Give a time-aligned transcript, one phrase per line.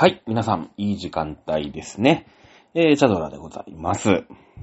[0.00, 2.28] はい、皆さん、いい時間帯ですね。
[2.72, 4.22] えー、チャドラでございます。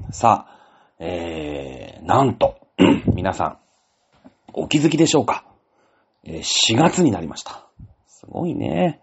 [0.10, 2.66] さあ、えー、なんと、
[3.14, 3.58] 皆さん、
[4.54, 5.44] お気づきでしょうか、
[6.24, 7.68] えー ?4 月になりました。
[8.08, 9.02] すごいね。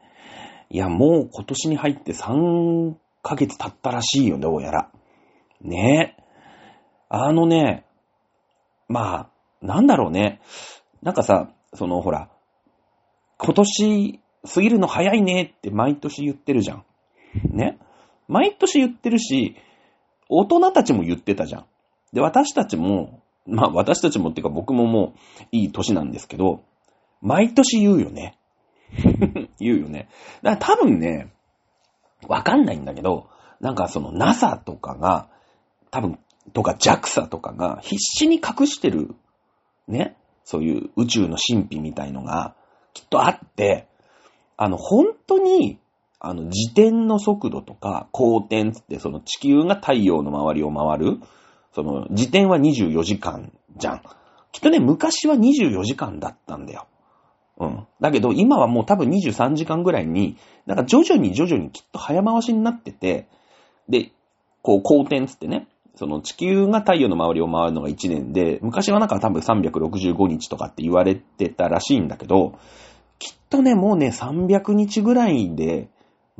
[0.71, 4.91] いや、もう今年に入って3ヶ月経ったらしいよ、どうやら。
[5.61, 6.17] ね
[7.11, 7.85] あのね、
[8.89, 9.30] まあ、
[9.61, 10.41] なんだろうね。
[11.03, 12.30] なんかさ、そのほら、
[13.37, 16.85] 今年過ぎるの早いねって毎年言ってるじゃん。
[17.50, 17.79] ね？
[18.29, 19.57] 毎年言ってるし、
[20.29, 21.67] 大人たちも言ってたじゃん。
[22.13, 26.63] で、私たちも、まあ私たちもっていうか僕ももういい年なんですけど、
[27.21, 28.39] 毎年言うよね。
[29.59, 30.09] 言うよね。
[30.43, 31.33] だから多分ね、
[32.28, 33.28] わかんないんだけど、
[33.61, 35.28] なんかその NASA とかが、
[35.91, 36.19] 多分、
[36.53, 39.14] とか JAXA とかが必死に隠してる、
[39.86, 42.56] ね、そういう宇宙の神秘みたいのが
[42.92, 43.86] きっとあって、
[44.56, 45.79] あの、本当に、
[46.20, 51.19] あの、自転の速度とか、公転つって、その地球が太陽の周りを回る、
[51.75, 54.03] その、自転は24時間じゃん。
[54.53, 56.86] きっとね、昔は24時間だったんだよ。
[57.59, 57.86] うん。
[58.00, 63.28] だけど、今はもう多分23時間ぐらいに、なんか徐々に徐々にきっと早回しになってて、
[63.89, 64.12] で、
[64.62, 72.59] こう、公転つってね、その地球が太陽の周りを回るのが1年で、昔はなんか多分365日とかって言われてたらしいんだけど、
[73.53, 75.89] とね、もうね、300日ぐらいで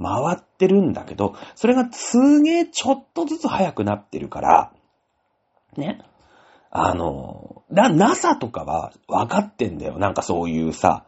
[0.01, 4.73] 回ってるんだけど、それがすげえちょっとずつ早くなってるから、
[5.77, 6.01] ね。
[6.71, 9.99] あの、な、NASA とかは分かってんだよ。
[9.99, 11.05] なんかそういうさ、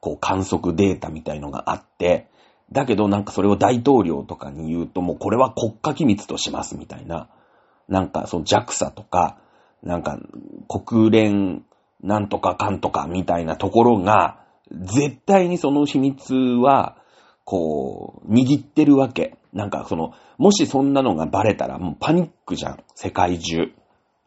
[0.00, 2.28] こう観測データみたいのがあって、
[2.70, 7.28] だけどなんかそれを大統領とかに言うともうこれは国家機密としますみたいな。
[7.88, 9.38] なんかその JAXA とか、
[9.82, 10.18] なんか
[10.68, 11.64] 国連
[12.02, 14.41] なんとかかんとかみたいなところが、
[14.72, 16.96] 絶対にその秘密は、
[17.44, 19.36] こう、握ってるわけ。
[19.52, 22.84] なんかその、もしそんなのがバレたらもうパニックじゃん。
[22.94, 23.72] 世界中。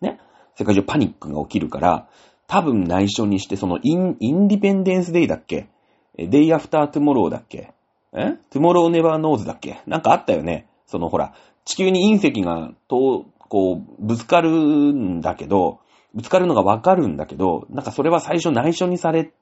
[0.02, 0.20] ね。
[0.56, 2.08] 世界中パニックが起きるから、
[2.48, 5.70] 多分内緒にして、そのイン、インディペンデンスデイだっけ？
[6.18, 7.74] デイアフタートゥモローだっけ？
[8.14, 8.38] え？
[8.52, 9.82] トゥモローネバーノーズだっけ？
[9.88, 10.68] なんかあったよね。
[10.86, 11.34] そのほら、
[11.66, 15.80] 地球に隕石が、と、こう、ぶつかるんだけど、
[16.14, 19.34] ぶつかるのがわかるんだけど、なんかそれは最初内緒にされ、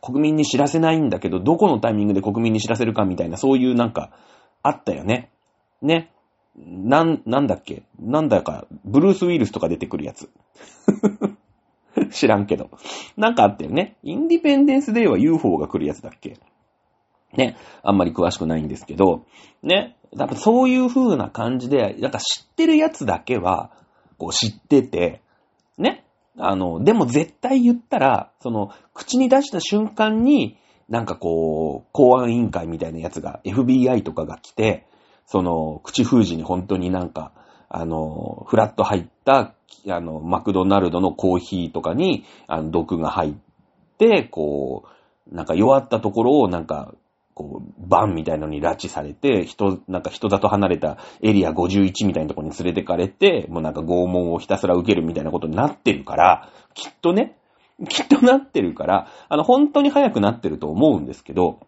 [0.00, 4.10] 国民に知らせないんだけど、どこのタイミングで国民に知らせるかみたいな、そういうなんか、
[4.62, 5.30] あったよね。
[5.82, 6.10] ね。
[6.56, 7.82] なん、なんだっけ？
[7.98, 10.30] なんだか、ブルース・ウィルスとか出てくるやつ。
[12.10, 12.70] 知らんけど。
[13.16, 13.96] なんかあったよね。
[14.02, 16.38] インディペンデンス・デーは UFO が来るやつだっけ？
[17.36, 17.56] ね。
[17.82, 19.24] あんまり詳しくないんですけど、
[19.62, 19.96] ね。
[20.16, 23.70] やっぱそういう風な感じで、なんか知ってるやつだけは、
[24.16, 25.22] こう知ってて、
[25.76, 26.03] ね。
[26.38, 30.58] あの、でも絶対言ったら、その、口に出した瞬間に、
[30.88, 34.86] なんかこう、公安委員会みたいなやつが、FBI とかが来て、
[35.26, 37.32] その、口封じに本当になんか、
[37.68, 39.54] あの、フラット入った、
[39.88, 43.34] あの、マクドナルドのコーヒーとかに、あの、毒が入っ
[43.98, 44.84] て、こ
[45.30, 46.94] う、なんか弱ったところをなんか、
[47.34, 57.36] こう、バンみたいのに拉致されて、人、なんか人里離れたエリア51みたいなところに連れてかれて、もうなんか拷問をひたすら受けるみたいなことになってるから、きっとね、
[57.88, 61.60] きっとなってるから、あの、本当に早くなってると思うんですけど、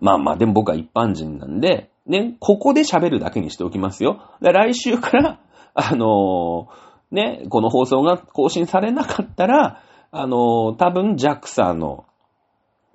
[0.00, 4.20] まあまあ、でも僕は一般人なんで、ね、ここで喋るだけにしておきますよ。
[4.40, 5.40] 来週から、
[5.74, 12.04] あのーね、この放送が更新されなかったら、あのー多分 JAXA の、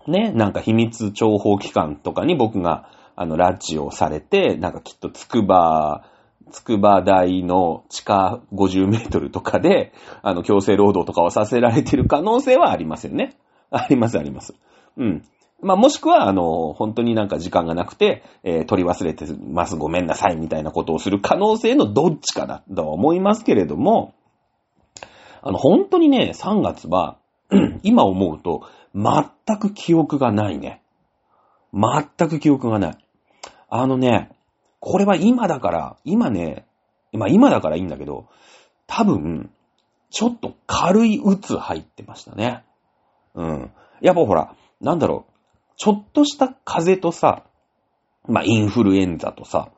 [0.08, 6.04] ね、なんか秘密諜報機関とかに僕が、あの、拉致をされて、なんかきっと筑波、
[6.52, 13.36] 筑波大の地下50メートルとかで、あの、強制労働とかをさせられてる可能性はありますよね。
[13.72, 14.56] あります、あります。
[14.98, 15.24] うん。
[15.62, 24.14] まあ、もしくは、あの、本当になんか時間がなくて、えー取り忘れてます、ごめんなさい、みたいなことをする可能性のどっちかだとは思いますけれども、
[25.42, 27.18] あの、本当にね、3月は、
[27.84, 28.64] 今思うと、
[28.96, 30.82] 全く記憶がないね。
[31.74, 32.98] 全く記憶がない。
[33.70, 34.32] あのね、
[34.80, 36.66] これは今だから、今ね、
[37.14, 38.28] まあ今だからいいんだけど、
[38.88, 39.52] 多分、
[40.10, 42.64] ちょっと軽い鬱入ってましたね。
[43.36, 43.72] うん。
[44.02, 45.34] やっぱほら、なんだろう、
[45.76, 47.44] ちょっとした風邪とさ、
[48.28, 49.72] まあインフルエンザとさ、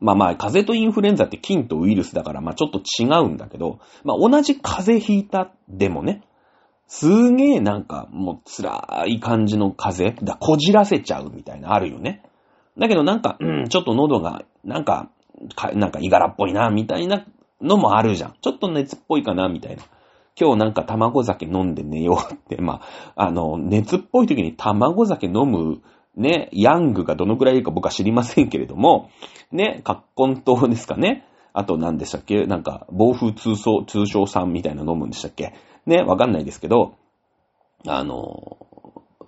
[0.00, 6.22] まあまあ風邪とインフルエンザって菌とウイルスだから、まあちょっと違うんだけど、まあ同じ風邪ひいたでもね、
[6.92, 12.24] すげえなんかもう辛い感じの風邪だ、こじらせちゃうみたいなあるよね。
[12.76, 15.08] だけどなんか、うん、ちょっと喉が、なんか、
[15.54, 17.24] かなんか、いがらっぽいな、みたいな
[17.62, 18.34] のもあるじゃん。
[18.40, 19.84] ちょっと熱っぽいかな、みたいな。
[20.38, 22.80] 今日なんか卵酒飲んで寝ようって、 ま
[23.14, 25.82] あ、あの、熱っぽい時に卵酒飲む
[26.16, 29.10] ね、ヤングがどのくらいいるか僕は知りませんけれども、
[29.52, 31.24] ね、カッコン糖ですかね。
[31.52, 32.46] あと何でしたっけ？
[32.46, 35.54] なんか、暴風通称、通称酸みたいな飲むんでしたっけ？
[35.90, 36.94] ね、わかんないですけど、
[37.86, 38.58] あの、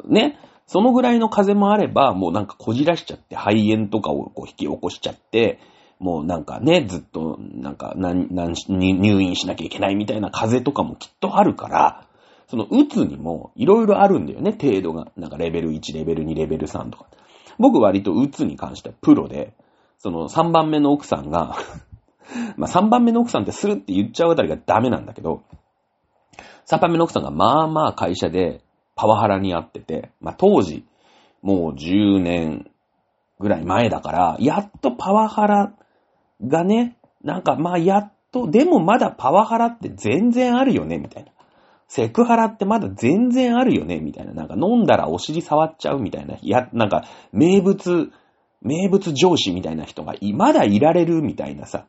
[0.07, 5.59] ね、そのぐらいの風もあれば、もうなんかこじらしちゃって、肺炎とかをこう引き起こしちゃって、
[5.99, 12.07] もうなんかね、ずっと、なんか、なん入院しなきゃいけないみたいな風邪とかもきっとあるから、
[12.47, 15.13] その、うつにもいろいろあるんだよね、程度が。
[15.17, 17.07] なんかレベル1、レベル2、レベル3とか。
[17.59, 19.55] 僕割とうつに関してはプロで、
[19.99, 21.57] その3番目の奥さんが
[22.57, 25.43] まあ3番目の奥さんってするって言っちゃうあたりがダメなんだけど、
[26.67, 28.63] 3番目の奥さんがまあまあ会社で
[28.95, 30.85] パワハラにあってて、まあ当時、
[31.43, 32.71] もう10年
[33.41, 35.73] ぐらい前だから、やっとパワハラ
[36.47, 41.33] がね、なんかまあやっと、でもまだパワハラって全然あるよね、みたいな。
[41.89, 44.33] セクハラってまだ全然あるよね、みたいな。
[44.33, 46.39] なんか飲んだらお尻触っちゃうみたいな。
[46.41, 48.11] や、なんか名物、
[48.63, 51.87] 名物上司みたいな人がいまだいられるみたいなさ。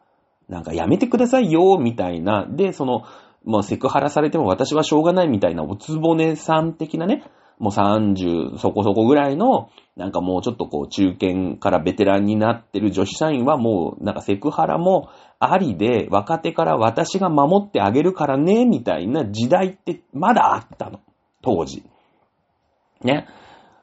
[0.50, 2.46] なんかやめてくださいよ、みたいな。
[2.50, 3.04] で、その、
[3.44, 7.24] もうセクハラされても私はしょうがないみたいなおつぼねさん的なね、
[7.60, 15.10] もう30そこそこぐらいの、なんかもうちょっとこう中堅からベテランになってる女子社員はもうなんかセクハラも
[15.40, 21.00] ありで、若手から私が守ってあげるからね、みたいな時代ってまだあったの。
[21.42, 21.84] 当時。
[23.04, 23.28] ね。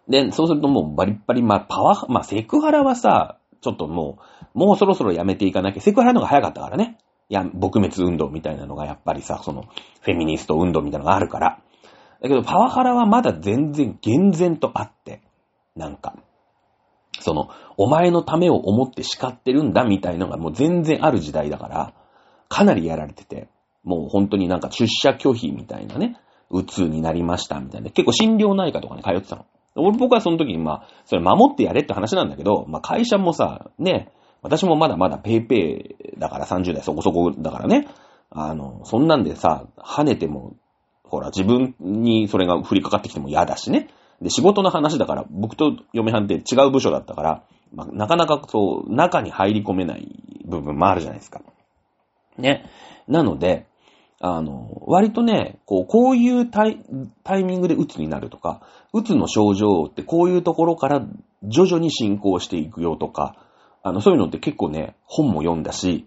[0.09, 4.19] で、そうするともうバリッバリ、まあパワー、まあセクハラはさ、ちょっとも
[4.55, 6.99] う、もうそろそろやめていかなきゃ、セクハラの方が早かったからね。
[7.31, 9.63] いや、撲滅運動みたいなのがやっぱりさ、その、
[10.03, 11.63] フェミニスト運動みたいなのがあるから。
[12.21, 15.23] だけど、パワハラはまだ全然厳然とあって、
[15.77, 16.17] なんか、
[17.21, 21.95] その、お前のためを思って叱ってるんだみたいのがもう全然ある時代だから、
[22.49, 23.49] かなりやられてて、
[23.85, 26.17] もう本当になんか出社拒否みたいなね、
[26.51, 27.91] うつになりましたみたいな。
[27.91, 29.47] 結構心療内科とかに通ってたの。
[29.77, 34.13] 俺僕はその時にまあ、それ守ってやれって話なんだけど、まあ会社もさ、ね、
[34.43, 37.89] 私もまだまだペイペイだから30代そこそこだからね。
[38.31, 40.57] あの、そんなんでさ、跳ねても、
[41.03, 43.89] ほら、自分にそれが降りかかってきても嫌だしね。
[44.23, 47.43] で、仕事の話だから、僕と嫁はんって違う部署だったから、
[47.73, 50.09] まあ、なかなかそう、中に入り込めない
[50.45, 51.43] 部分もあるじゃないですか。
[52.39, 52.65] ね。
[53.09, 53.67] なので、
[54.21, 56.85] あの、割とね、こう、こういうタイ
[57.25, 58.61] タイミングで鬱になるとか、
[58.93, 61.07] 鬱の症状ってこういうところから
[61.43, 63.37] 徐々に進行していくよとか、
[63.83, 66.07] あの、そういうのって結構ね、本も読んだし、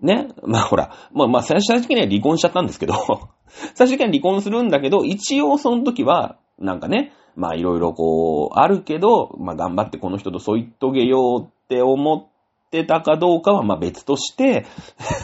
[0.00, 0.28] ね。
[0.44, 2.94] まあほら、まあまあ最終的には離婚しちゃったんですけど
[3.74, 12.33] 最終的には離婚するんだけど、一応その時は、なんかね、まあいろいろこう、あるけど、まあ頑張ってこの人と添い遂げようって思って
[12.74, 14.66] てたかどうかはまあ別として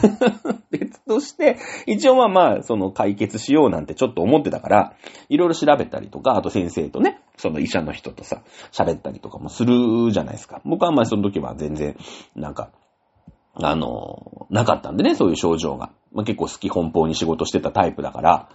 [0.71, 4.93] 別として、一応まあまあ、その解決しようなんてちょっと思ってたから、
[5.27, 10.61] いろいろ調べたりとか、あと先生とね、その医者の人とさ、喋ったりとかもするじゃないですか。
[10.63, 11.97] 僕はまあその時は全然、
[12.35, 12.69] なんか、
[13.55, 15.91] あの、なかったんでね、そういう症状が。
[16.13, 18.49] まあ、結構好き奔放に仕事してたタイプだから、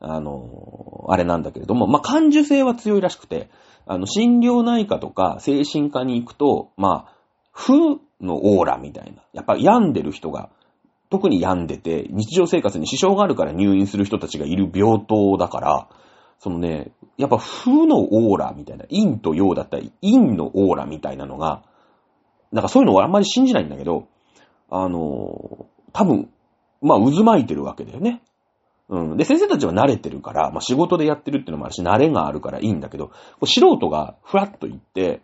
[0.00, 3.48] あの、あれなんだけれども、まあ、感受性は強いらしくて、
[3.86, 7.14] あの、心療内科とか精神科に行くと、まあ、
[7.52, 9.22] 負のオーラみたいな。
[9.32, 10.50] やっぱ病んでる人が、
[11.10, 15.88] 特に病んでて、日常生活に支障があるから入院する人たちがいる病棟だから、
[16.38, 21.62] そのね、やっぱ負のオーラみたいな、陰と陽だったり、陰のオーラみたいなのが、
[22.50, 24.08] なんかそういうのをあんまり信じないんだけど、
[24.70, 26.30] あの、多分、
[26.80, 28.22] まあ渦巻いてるわけだよね。
[28.88, 29.16] うん。
[29.16, 33.10] で、先生たちは慣れてるから、まあ仕事でやってるっていうのもあるし、慣れがあるからいいんだけど、
[33.44, 35.22] 素人がふらっと行って、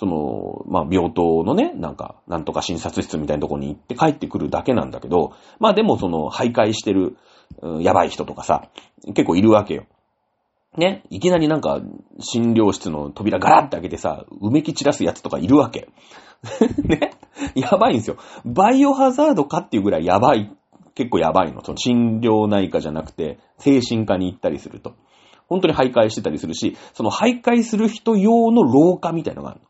[0.00, 7.18] その、まあ病棟のね、なんか、なんとか診察室みたいなとこに行って帰ってくるだけなんだけど、まあでもその、徘徊してる、
[7.60, 8.70] うん、やばい人とかさ、
[9.08, 9.84] 結構いるわけよ。
[10.74, 11.82] ね、いきなりなんか、
[12.18, 15.90] 診療室の扉ガラッて開けてさ、埋めき散らすやつとかいるわけ。
[16.82, 17.10] ね
[17.54, 18.16] やばいんですよ。
[18.46, 20.50] バイオハザードかっていうぐらいやばい。
[20.94, 21.62] 結構やばいの。
[21.62, 24.94] その診療内科じゃなくて、精神科に行ったりすると。
[25.46, 29.69] 本当に徘徊してたりするし、その徘徊する人用の廊下みたいのがあるの。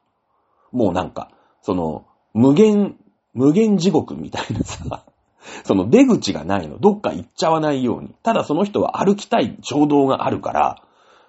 [0.72, 1.30] もうなんか、
[1.62, 2.96] その、無限、
[3.34, 5.04] 無限地獄みたいなさ、
[5.64, 6.78] その出口がないの。
[6.78, 8.14] どっか行っちゃわないように。
[8.22, 10.82] ただその人は歩きたい衝動があるから、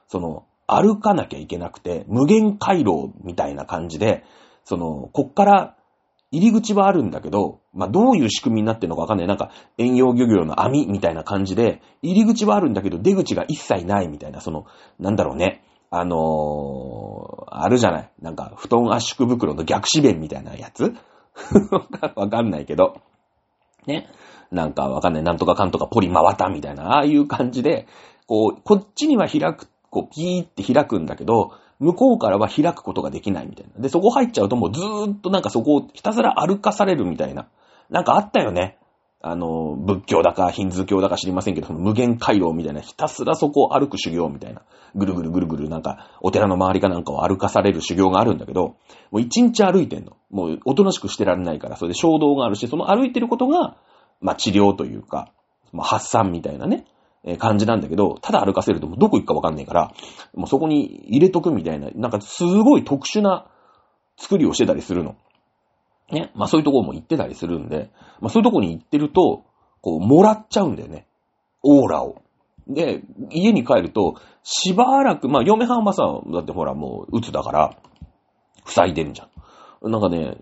[0.08, 4.24] その、歩かなきゃいけなくて、無限回廊みたいな感じで、
[4.64, 5.76] その、こっから
[6.32, 9.28] 入り口はあるんだけど、まあ、どういう仕組みになってるのかわかんない。
[9.28, 14.66] なんか、遠洋漁業の網みたいな感じで、入り口はあるんだけど、出口が一切ないみたいな、その、
[14.98, 15.64] なんだろうね。
[15.94, 18.10] あのー、あるじゃない？
[18.22, 20.96] なんか、布団圧縮袋の逆指弁みたいなやつ？
[22.16, 22.96] わかんないけど。
[23.86, 24.10] ね？
[24.52, 25.24] なんかわかんない。
[25.24, 27.88] なんとかかんとかポリ回ったみたいな、ああいう感じで、
[28.26, 33.82] こう、こっちには開く、こう、ピーって開くんだけど、向こうからは開くことができないみたいな。
[33.82, 37.48] で、そこ入っちゃうともうずーっとなんかそこをひたすら歩かされるみたいな。
[37.90, 38.78] なんかあったよね。
[39.24, 44.64] あの、仏教だかヒンズー教だか知りませんけど、無限回廊みたいな、ひたすらそこを歩く修行みたいな。
[44.96, 48.76] ぐるぐるぐるぐるなんか、お寺の周りかなんかを歩かされる修行があるんだけど、
[49.12, 50.18] もう一日歩いてんの。
[50.32, 53.78] もうおとなしくしてられないから、それで衝動があるし、その歩いてることが、
[54.22, 55.32] まあ治療というか、
[55.72, 56.86] まあ発散みたいなね、
[57.24, 59.94] え感じなんだけど、ただ歩かせるともうどこ行くかわかんないから、
[60.34, 63.46] もうそこに入れとくみたいな、なんかすごい特殊な
[64.18, 65.16] 作りをしてたりするの。
[66.12, 66.32] ね。
[66.36, 69.46] まあそういうとこも行ってたりするんで、まあそういうとこに行ってると、
[69.82, 71.08] こう、もらっちゃうんだよね。
[71.64, 72.22] オーラを。
[72.68, 73.02] で、
[73.32, 77.78] 家に帰ると、しばらく、まあ嫁はんはさ、だってほらもう、鬱だから、
[78.66, 79.26] 塞いでんじゃ
[79.86, 79.92] ん。
[79.92, 80.38] なんかね、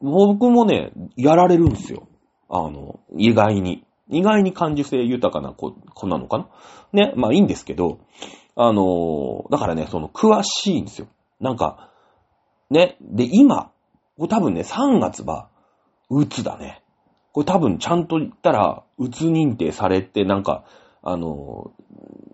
[0.00, 2.08] 僕もね、やられるんですよ。
[2.48, 3.84] あの、意外に。
[4.10, 6.48] 意外に感受性豊かな子、子なのかな
[6.92, 7.98] ね、まあいいんですけど、
[8.56, 11.08] あの、だからね、その、詳しいんですよ。
[11.40, 11.90] なんか、
[12.70, 13.70] ね、で、今、
[14.18, 15.48] これ多分ね、3月は、
[16.10, 16.82] うつだね。
[17.32, 20.64] これ多分ちゃんと言ったら、うつ認定されて、なんか、
[21.02, 21.70] あの、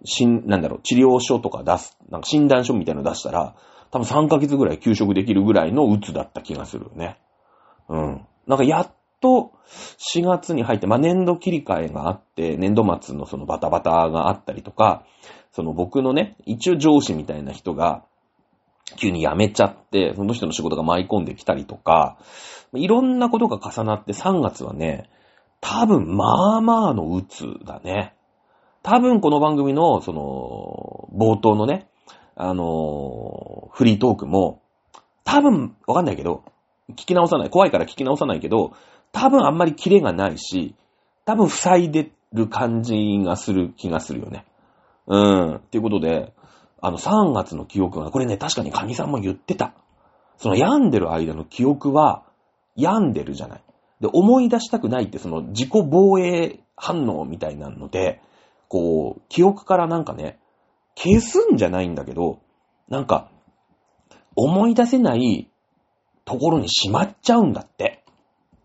[0.04, 3.54] しん、なんだろう、治療書とか出す、なんか診断書みたいなの出したら、
[3.90, 7.18] 多分3ヶ月ぐらい休職できるぐらいのうつだった気がするよね。
[7.88, 8.26] うん。
[8.46, 9.52] なんかやっと
[10.14, 15.04] 4月に入って、まあ、年度切り替えがあって、年度末のそのバタバタがあったりとか、
[15.52, 18.04] その僕のね、一応上司みたいな人が、
[18.96, 22.18] 急に辞めちゃって、その人の仕事が舞い込んできたりとか、
[22.74, 25.08] いろんなことが重なって3月はね、
[25.60, 28.14] 多分、まあまあの鬱だね。
[28.82, 31.88] 多分この番組の、その、冒頭のね、
[32.36, 34.60] あのフリートークも、
[35.24, 36.44] 多分、わかんないけど、
[36.90, 37.50] 聞き直さない。
[37.50, 38.72] 怖いから聞き直さないけど、
[39.12, 40.74] 多分あんまりキレがないし、
[41.24, 44.44] 多分塞いでる感じがする気がするよね。
[45.06, 45.54] うん。
[45.56, 46.33] っていうことで、
[46.86, 49.72] あの3月の記憶が、これね、確かに神さんも言ってた。
[50.36, 52.24] その病んでる間の記憶は、
[52.76, 53.62] 病んでるじゃない。
[54.00, 58.20] で、思い出したくないって、その自己防衛反応みたいなので、
[58.68, 60.38] こう、記憶からなんかね、
[60.94, 62.40] 消すんじゃないんだけど、
[62.88, 63.30] なんか、
[64.36, 65.48] 思い出せない
[66.26, 68.04] ところにしまっちゃうんだって。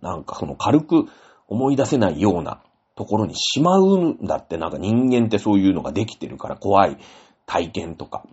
[0.02, 1.06] なんかその軽く
[1.48, 2.62] 思い出せないような
[2.96, 6.98] ところにしまうんだって、なんか人間ってそういうのができてるから怖い
[7.50, 8.24] 体験とか。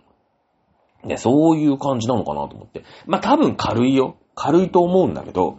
[1.03, 2.83] ね、そういう感じなのかなと思って。
[3.07, 4.17] まあ、多分軽いよ。
[4.35, 5.57] 軽いと思うんだけど、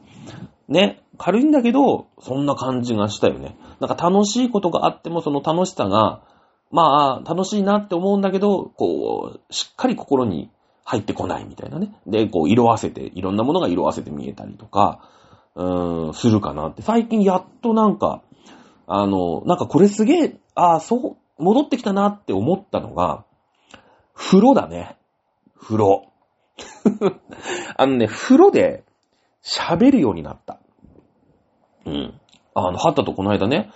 [0.69, 3.57] ね、軽いんだけど、そんな感じがしたよね。
[3.81, 6.23] なんか楽しいことがあっても、その楽しさが、
[6.71, 10.51] まあ、楽しいなって思うんだけど、こう、しっかり心に
[10.85, 11.93] 入ってこないみたいなね。
[12.07, 15.01] で、こう、色あせて、いろんなものが色あせて見えたりとか、
[15.57, 16.83] うーん、するかなって。
[16.83, 18.23] 最近やっとなんか、
[18.87, 23.25] あの、なんかこれすげえ、ああ、そう、戻ってきたなって思ったのが、
[24.19, 24.97] 風呂だね。
[25.57, 26.13] 風呂。
[27.77, 28.85] あのね、風呂で
[29.43, 30.59] 喋るようになった。
[31.87, 32.21] うん。
[32.55, 33.71] あの、はったとこの間ね、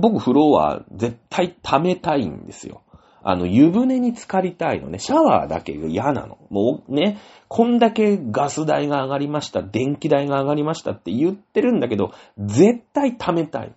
[0.00, 2.82] 僕風呂は絶対溜めたいんですよ。
[3.22, 4.98] あの、湯船に浸かりたいのね。
[4.98, 6.38] シャワーだけが嫌なの。
[6.50, 7.18] もうね、
[7.48, 13.72] こんだけガス代が上がりました、電気代が上がりましたって言ってるんだけど、絶対溜めたい。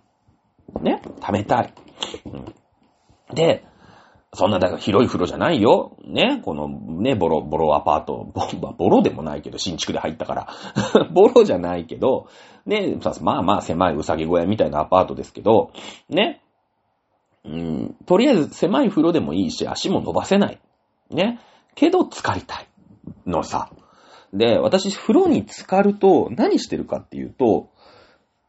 [0.80, 1.00] ね？
[1.20, 1.74] 溜めたい。
[2.24, 2.54] うん、
[3.34, 3.64] で、
[4.36, 5.96] そんな、だから広い風呂じゃないよ。
[6.04, 8.28] ね、このね、ボロ、ボロアパート、
[8.60, 10.48] ボボロでもないけど、新築で入ったから。
[11.10, 12.26] ボロじゃないけど、
[12.66, 15.70] ね、まあまあ狭いうさぎ小屋みたいなアパートですけど、
[16.10, 16.42] ね、
[17.44, 20.60] うん、とりあえず狭い風呂でもいいし、足も伸ばせない。
[21.10, 21.40] ね？
[21.74, 22.66] けど、浸かりたい。
[23.26, 23.70] のさ。
[24.34, 27.68] で、私、風呂に浸かると、何してるかっていうと、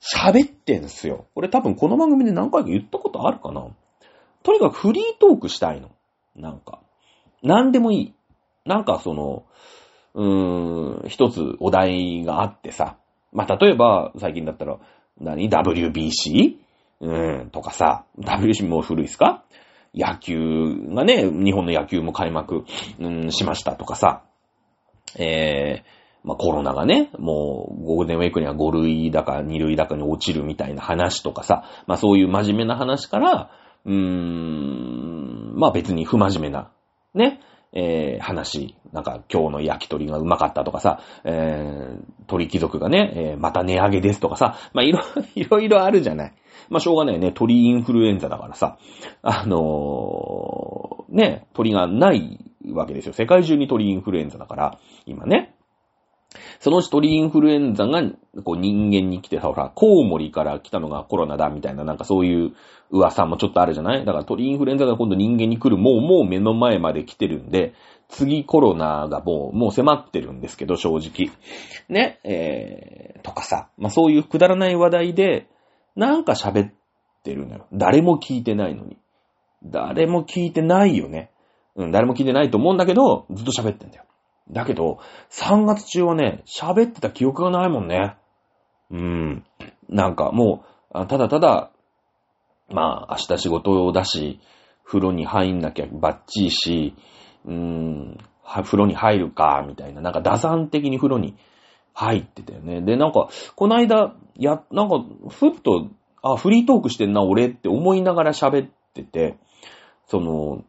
[0.02, 1.28] 喋ってんすよ。
[1.34, 3.68] これ多分この番組で何回か言ったことあるかな。
[4.44, 5.92] とにかくフリートークしたいの。
[6.36, 6.80] なんか。
[7.44, 8.14] 何でもいい。
[8.66, 9.46] なんかその、
[10.14, 12.98] うーん、一つお題があってさ。
[13.32, 14.78] まあ、例えば、最近だったら、
[15.20, 16.56] 何 ?WBC?
[17.00, 19.44] うん、とかさ、WBC も古いっすか？
[19.94, 22.66] 野球がね、日本の野球も開幕、
[23.00, 24.24] うん、しましたとかさ、
[25.18, 33.52] えー、まあ、コロナがね、もうゴールデンウェイクには5類だか2類だかに落ちるみたいな話とかさ、まあ、そういう真面目な話から、
[33.86, 36.72] うーん、まあ、別に不真面目な、
[37.14, 37.42] ね、
[37.74, 45.02] えー、話、なんか今日の焼き鳥がうまかったとかさ、えー、鳥貴族がね、えー、また値上げですとかさ、まあ、いろ、
[45.36, 46.34] いろいろあるじゃない。
[46.70, 47.32] まあ、しょうがないね。
[47.32, 48.78] 鳥インフルエンザだからさ、
[49.22, 52.40] あのー、ね、鳥がない
[52.74, 53.14] わけですよ。
[53.14, 55.57] 世界中に鳥インフルエンザだから、今ね。
[56.60, 58.02] そのうち鳥インフルエンザが、
[58.44, 62.54] こう人間に来てさ、ほら、コウモリから来たのがコロナだみたいな、なんかそういう
[62.90, 64.06] 噂もちょっとあるじゃない？
[64.06, 67.74] だから鳥インフルエンザが今度人間に来る、もうもう目の前まで来てるんで、
[68.10, 71.32] 次コロナがもう、もう迫ってるんですけど、正直。
[71.90, 75.48] ね、えー、とかさ、まあ、そういうくだらない話題で、
[75.96, 76.74] なんか喋っ
[77.24, 77.68] てるのよ。
[77.74, 78.98] 誰も聞いてないのに。
[79.64, 81.32] 誰も聞いてないよね。
[81.76, 84.06] うん、誰も聞いてないと思うんだけど、ずっと喋ってんだよ。
[84.52, 85.00] だけど、
[85.30, 88.16] 3月中はね、喋ってた記憶がないもんね。
[88.92, 89.46] うーん。
[89.90, 90.64] なんかも
[90.94, 91.72] う、ただただ、
[92.70, 94.40] まあ、明日仕事だし、
[94.84, 96.96] 風呂に入んなきゃバッチリし、
[97.46, 101.36] うーん、風呂に入るか、みたいな、なんか打算的に風呂に
[101.94, 102.82] 入ってたよね。
[102.82, 105.90] で、なんか、この間、や、なんか、ふっと、
[106.22, 109.38] あ、フリートークしてんな、俺って思いながら喋ってて、
[110.08, 110.64] その、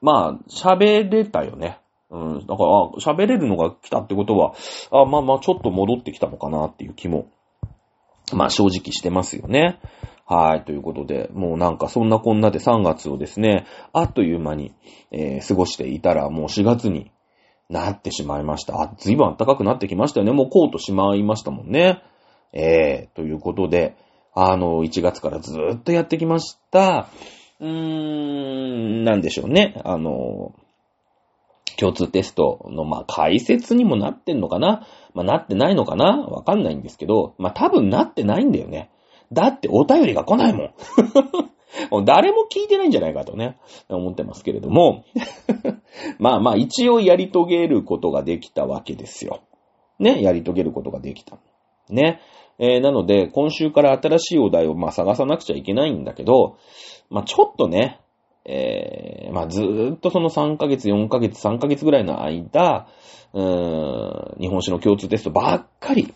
[0.00, 1.78] まあ、喋れたよね。
[2.14, 2.46] うん。
[2.46, 4.54] だから、喋れるのが来たってことは、
[4.92, 7.26] あ、まあまあ、ちょっと戻ってきたのかなっていう気も、
[8.32, 9.80] まあ正直してますよね。
[10.26, 10.64] はい。
[10.64, 14.74] ということで、もうなんかそんなこんなで3月をですね、あっという間に、
[15.10, 17.10] えー、過ごしていたら、もう4月に
[17.68, 18.80] なってしまいました。
[18.80, 20.32] あ、ずいぶん暖かくなってきましたよね。
[20.32, 22.02] もうコートしまいましたもんね。
[22.52, 23.96] えー、ということで、
[24.32, 27.08] あの、1月からずーっとやってきました、
[27.60, 29.80] うーん、なんでしょうね。
[29.84, 30.54] あの、
[31.78, 34.86] 共通テストの、まあ、解説にもなってんのかな？
[35.12, 36.18] まあ、なってないのかな？
[36.20, 38.90] わかんないんですけど、まあ、多分なってないんだよね。
[39.32, 40.74] だってお便りが来ないもん。
[41.90, 45.04] も う誰も聞いてないんじゃないかとね、思ってますけれども。
[46.18, 49.40] まあまあ、一応やり遂げることができたわけですよ。
[49.98, 51.38] ね、やり遂げることができた。
[51.88, 52.20] ね？
[52.58, 56.56] えー、なので、今週から新しいお題をまあ探さなくちゃいけないんだけど、
[57.10, 58.00] まあちょっとね、
[58.46, 62.88] えー、まあずーっとその3ヶ月、4ヶ月、3ヶ月ぐらいの間、
[63.32, 66.12] うーん、日本史の共通テストばっかり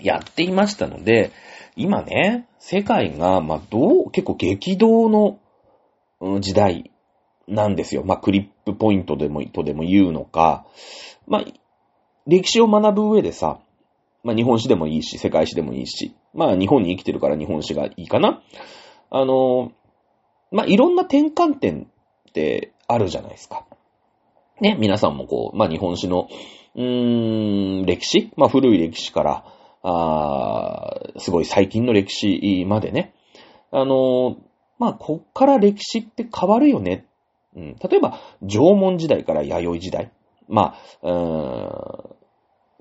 [0.00, 1.30] やっていましたので、
[1.76, 5.38] 今ね、世界が、まあ、どう、結構激動の
[6.40, 6.90] 時代
[7.48, 8.04] なんですよ。
[8.04, 10.66] まあ、クリップポイントでも、とでも言うのか、
[11.26, 11.44] まあ、
[12.26, 13.60] 歴史を学ぶ上でさ、
[14.22, 18.42] まあ、日本史でもいいし、世界史でもいいし、まあ、日本に生きてるから日本史がいいかな。
[19.10, 19.72] あの、
[20.52, 21.86] まあ、いろんな転換点
[22.28, 23.64] ってあるじゃないですか。
[24.60, 26.28] ね、皆さんもこう、まあ、日本史の、
[26.74, 29.44] うーん、歴史まあ、古い歴史から、
[29.84, 33.14] あすごい最近の歴史までね。
[33.72, 34.36] あの
[34.78, 37.06] まあ、こっから歴史って変わるよね。
[37.56, 40.12] うん、例えば、縄文時代から弥生時代。
[40.48, 41.08] まあ、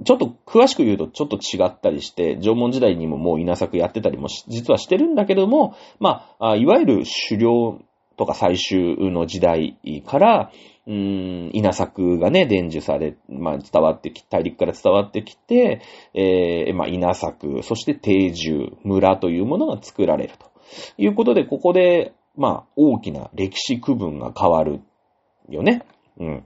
[0.03, 7.81] ちょっと詳しく言うとちょっと違ったりして、縄文時代にももう稲作やってたりも実はしてるんだけども、まあ、いわゆる狩猟
[8.17, 10.51] とか採集の時代から、
[10.87, 15.81] うん、稲作がね、伝授され、まあ、伝わってき、大陸から伝わってきて、
[16.13, 20.51] えー、まあ、稲作、そして定住、村というものが作られると
[20.97, 24.81] いうことで、ここで、まあ、大きな歴史区分が変わる
[25.49, 25.83] よね。
[26.19, 26.45] うん。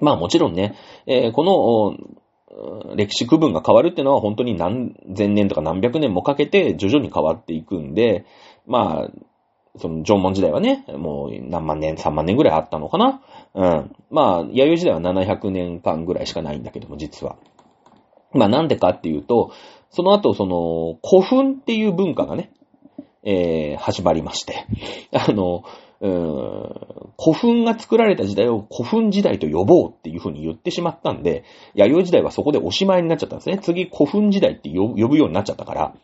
[0.00, 2.14] まあ、もちろんね、えー、この、
[2.96, 8.24] 歴史区分が変わるっていうのは本当に何千年とか何百年もかけて徐々に変わっていくんで、
[8.66, 9.10] まあ、
[9.78, 13.22] その縄文時代はね、もう何万年、3万年ぐらいあったのかな
[13.54, 13.96] うん。
[14.10, 17.36] まあ、弥生時代は700年間ぐらいしかないんだけども、実は。
[18.32, 19.52] まあ、なんでかっていうと、
[19.90, 22.50] その後、その、古墳っていう文化がね、
[23.22, 24.66] えー、始まりまして。
[25.12, 25.64] あの、
[26.00, 33.58] 古墳が作られた時代を古墳時代と呼ぼうっていう風に言ってしまったんで、弥生時代はそこでおしまいになっちゃったんですね。
[33.58, 35.94] 次古墳時代って呼ぶようになっちゃったから。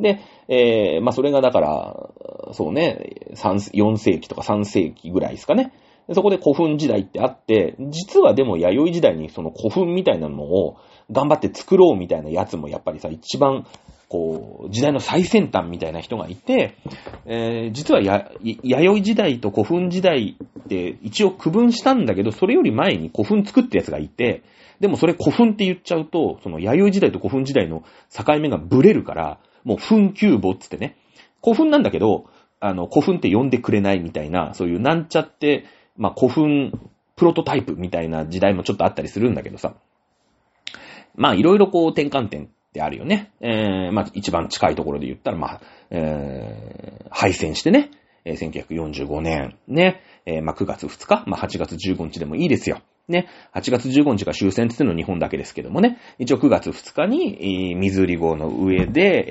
[0.00, 2.10] で、えー、まあ、それがだから、
[2.52, 5.72] そうね、4世紀とか3世紀ぐらいですかね。
[6.14, 10.76] そこで古墳時代ってあって、実はでも弥生時代にその古墳みたいなのを
[11.10, 13.66] 頑張って作ろうみたいなやつもやっぱりさ、一番、
[14.08, 16.76] こう、時代の最先端みたいな人がいて、
[17.26, 24.42] えー、実はや、弥生時代と古墳時代って一応区分したんだけど、それより前に古墳作ったやつがいて、
[24.80, 30.96] でもそれ古墳って言っちゃうと、その弥生時代と古墳時代の境目がブレるから、もう墳丘墓つってね、
[31.42, 32.26] 古墳なんだけど、
[32.60, 35.66] あの、古墳って呼んでくれないみたいな、そういうなんちゃって、
[35.96, 36.72] まあ、古墳、
[37.14, 39.74] プロトタイプみたいな時代もちょっとあったりするんだけどさ。
[41.14, 43.32] まあ、いろいろこう転換点ってあるよね。
[43.40, 47.90] えー、まあ、一番近いところで言ったら、まあ、えー、敗戦してね、
[48.24, 52.80] えー、1945年、ね、えー、まあ、9月2日、まあ、8月15日でもいいですよ。
[53.08, 59.24] ね、8月15日が終戦って言っての日本だけですけどもね、一応9月2日に、えー、水売号の上で、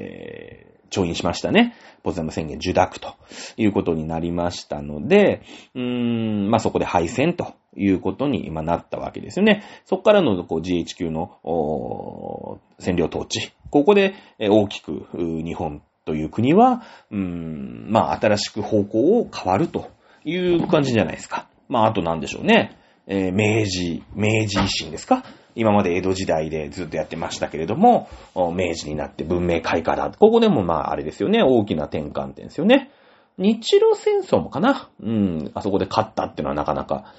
[0.00, 1.74] えー、調印しましたね。
[2.04, 3.16] ポツダム宣言受諾と
[3.56, 5.42] いうことになりましたので、
[5.74, 9.62] うーん、まあ、そこで敗戦ということに今なったわけですよね。
[9.84, 13.52] そこからのこう GHQ の占領統治。
[13.70, 19.90] ここで大きく日本という国は、うん、まあ、新しく方向を変わると
[20.24, 21.48] いう感じじゃないですか。
[21.68, 22.78] まあ、あとなんでしょうね。
[23.08, 30.10] えー明治、明治維新ですか今まで江戸時代でずっとやってましたけれども、明治になって文明開化だ。
[30.10, 32.90] ここでもまああれですよね、大きな転換点ですよね。
[33.38, 34.88] 日露戦争もかな。
[35.00, 37.12] うん、あそこで勝ったっていうのはなかなか、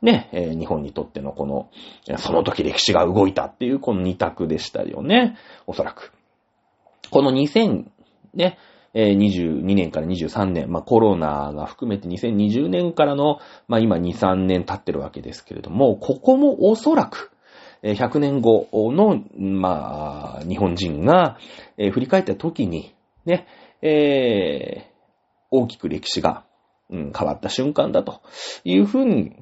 [0.00, 1.70] ね、えー日本にとってのこの、
[2.18, 5.36] その時歴史が動いたっていうこの二択でしたよね。
[5.66, 6.12] おそらく。
[7.10, 7.84] この2000、
[8.34, 8.58] ね、
[8.94, 17.30] え22年から23年、まあコロナが含めて2020年からの、まあ今2、3年経ってるわけですけれども、ここもおそらく、
[17.82, 21.38] 100年後の、まあ、日本人が、
[21.76, 22.94] えー振り返った時に、
[23.26, 23.46] ね、
[23.82, 24.97] えー
[25.50, 26.44] 大きく歴史が、
[26.90, 28.22] うん、変わった瞬間だと
[28.64, 29.36] いうふうに、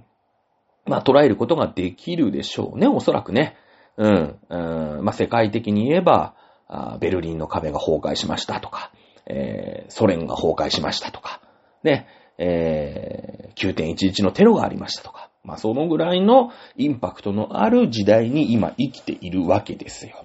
[0.86, 3.56] まあ捉えることができるでしょうね、おそらくね。
[3.96, 6.34] うん、うんまあ世界的に言えば、
[6.68, 8.90] あベルリンの壁が崩壊しましたとか、
[9.26, 11.40] えーソ連が崩壊しましたとか、
[11.82, 20.24] ね、えー9.11のテロがありましたとか、まあそのぐらいのインパクトのある時代に今生きているわけですよ。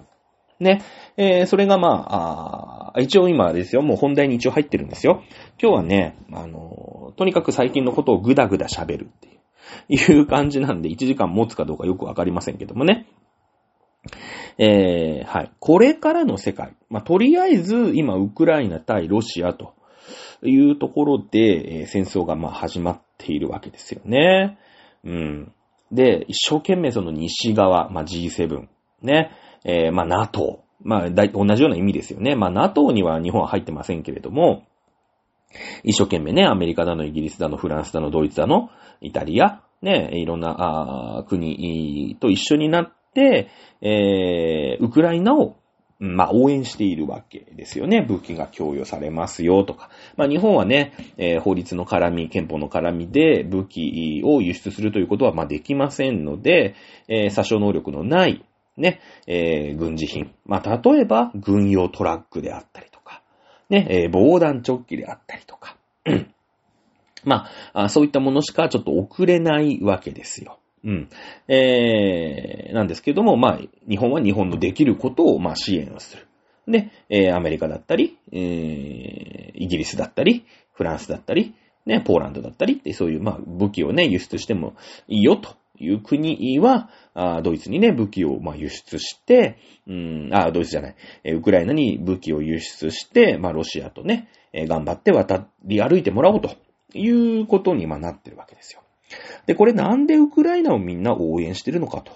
[0.62, 0.82] ね。
[1.16, 5.22] えーそれがまあ、あ一応今ですよ、もう本題に一応入ってるんですよ。
[5.60, 13.06] 今日はね、あのとにかく最近のことをぐだぐだ喋るっていう、いう感じなんで、1時間持つかどうかよくわかりませんけどもね。
[14.58, 15.52] えーはい。
[15.60, 16.74] これからの世界。
[16.90, 19.74] まあ、とりあえず、今、ウクライナ対ロシアと
[20.42, 24.58] いうところで、えー戦争がまあ始まっているわけですよね。
[25.04, 25.52] うん。
[25.90, 28.66] で、一生懸命その西側、まあ、G7、
[29.02, 29.30] ね、
[29.64, 31.22] えーまあ、NATO、まあ、同
[31.54, 32.34] じような意味ですよね。
[32.34, 34.64] まあ、NATO には日本は入ってませんけれども、
[35.84, 38.70] 一生懸命ね、アメリカだの、イギリスだの、フランスだの、ドイツだの、
[39.00, 43.48] イタリア、ね、いろんな国と一緒になって、
[43.82, 45.56] えーウクライナを、
[45.98, 48.02] まあ、応援しているわけですよね。
[48.02, 49.90] 武器が供与されますよとか。
[50.16, 56.74] まあ、日本はね、えー法律の絡み、憲法の絡みで武器を輸出するということは、まあ、できませんので、
[57.08, 58.44] えー殺傷能力のない、
[58.76, 60.32] ね、えー軍事品。
[60.46, 63.22] まあ、例えば、軍用トラックであったりとか、
[63.68, 65.76] ね、えー防弾チョッキであったりとか。
[67.24, 70.58] まあ、そういったものしかちょっと送れないわけですよ。
[70.84, 71.08] うん。
[71.46, 76.26] えー、なんですけども、まあ、日本は日本のできることを、まあ、支援をする。
[76.66, 81.54] で、えー、アメリカだったり、えー、イギリスだったり、フランスだったり、
[81.86, 84.74] ね、ポーランドだったりって、そういう、まあ、武器をね、輸出しても
[85.08, 96.56] いいよという国は、あドイツにね、武器を、まあ、輸出して、うん、あ、ドイツじゃない、えウクライナに武器を輸出して、まあ、ロシアとね、え頑張って渡り歩いてもらおうと
[96.94, 98.82] いうことに、まあ、なってるわけですよ。
[99.46, 102.12] で、これなんでウクライナをみんな応援してるのかと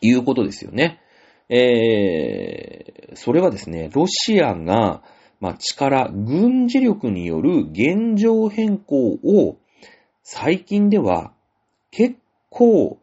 [0.00, 1.00] いうことですよね。
[1.48, 5.02] えー、それはですね、ロシアが、
[5.40, 9.58] まあ、力、軍事力による現状変更を
[10.22, 11.32] 最近では
[11.90, 12.16] 結
[12.50, 12.98] 構、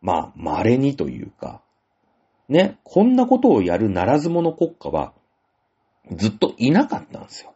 [0.00, 1.60] まあ、稀にというか、
[2.48, 5.12] ね、こんなことをやるならず者国家は
[6.16, 7.54] ずっといなかったんですよ。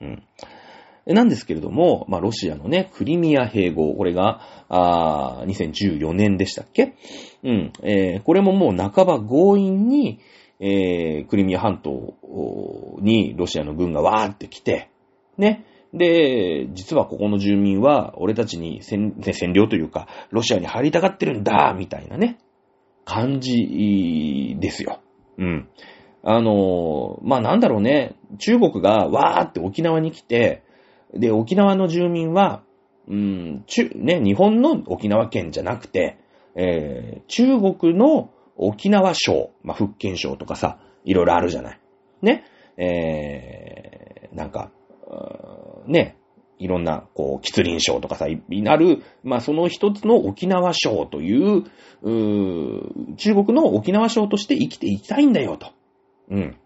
[0.00, 0.22] うん。
[1.06, 6.94] なんですけれども、まあ、ロシアのね、クリミア併合、これが、あー2014年でしたっけ？
[7.42, 7.72] うん。
[7.82, 10.20] えーこれももう半ば強引に、
[10.60, 12.14] えークリミア半島
[13.00, 14.88] にロシアの軍がわーって来て、
[15.36, 15.64] ね。
[15.92, 22.38] で、実はここの住民は、俺たちに占占領というか、ロシアに入りたがってるんだ、みたいなね、
[23.04, 25.00] 感じですよ。
[25.38, 25.68] うん。
[26.22, 30.62] あのまあ、なんだろうね、中国がわーって沖縄に来て、
[31.14, 32.62] で、沖縄の住民は、
[33.08, 36.18] うん、中、ね、日本の沖縄県じゃなくて、
[36.54, 41.80] えー中国の沖縄省、まあ、福建省とかさ、いろいろあるじゃない。
[42.20, 42.44] ね。
[42.76, 44.70] えー、なんか、
[45.90, 46.16] ね、
[46.58, 51.64] いろんな、こう、吉林省とかさ、いなる、まあ、その一つの沖縄省という、
[52.02, 55.72] うー中国の沖縄省として生きていきたいんだよ、と。
[56.30, 56.56] うん。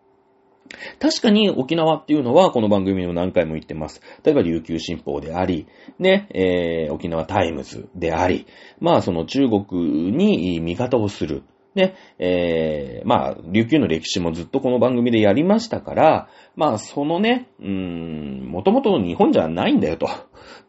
[0.99, 4.01] 確かに沖縄っていうのはこの番組でも何回も言ってます。
[4.25, 5.67] 例えば琉球新報であり、
[5.99, 8.47] ね、えー、沖縄タイムズであり、
[8.81, 11.43] まあその中国に味方をする。
[11.75, 20.09] ね、えー、まあ、琉球の歴史もずっとこの番組でやりましたから、まあそのね、うーん、もともとの日本じゃないんだよと。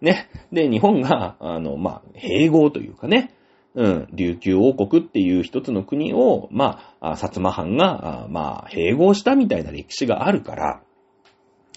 [0.01, 0.29] ね。
[0.51, 3.33] で、日本が、あの、まあ、併合というかね、
[3.75, 10.81] うん、琉球王国っていう一つの国を、まあ、あ薩摩藩が、あまあ、併合したみたいな歴史があるから、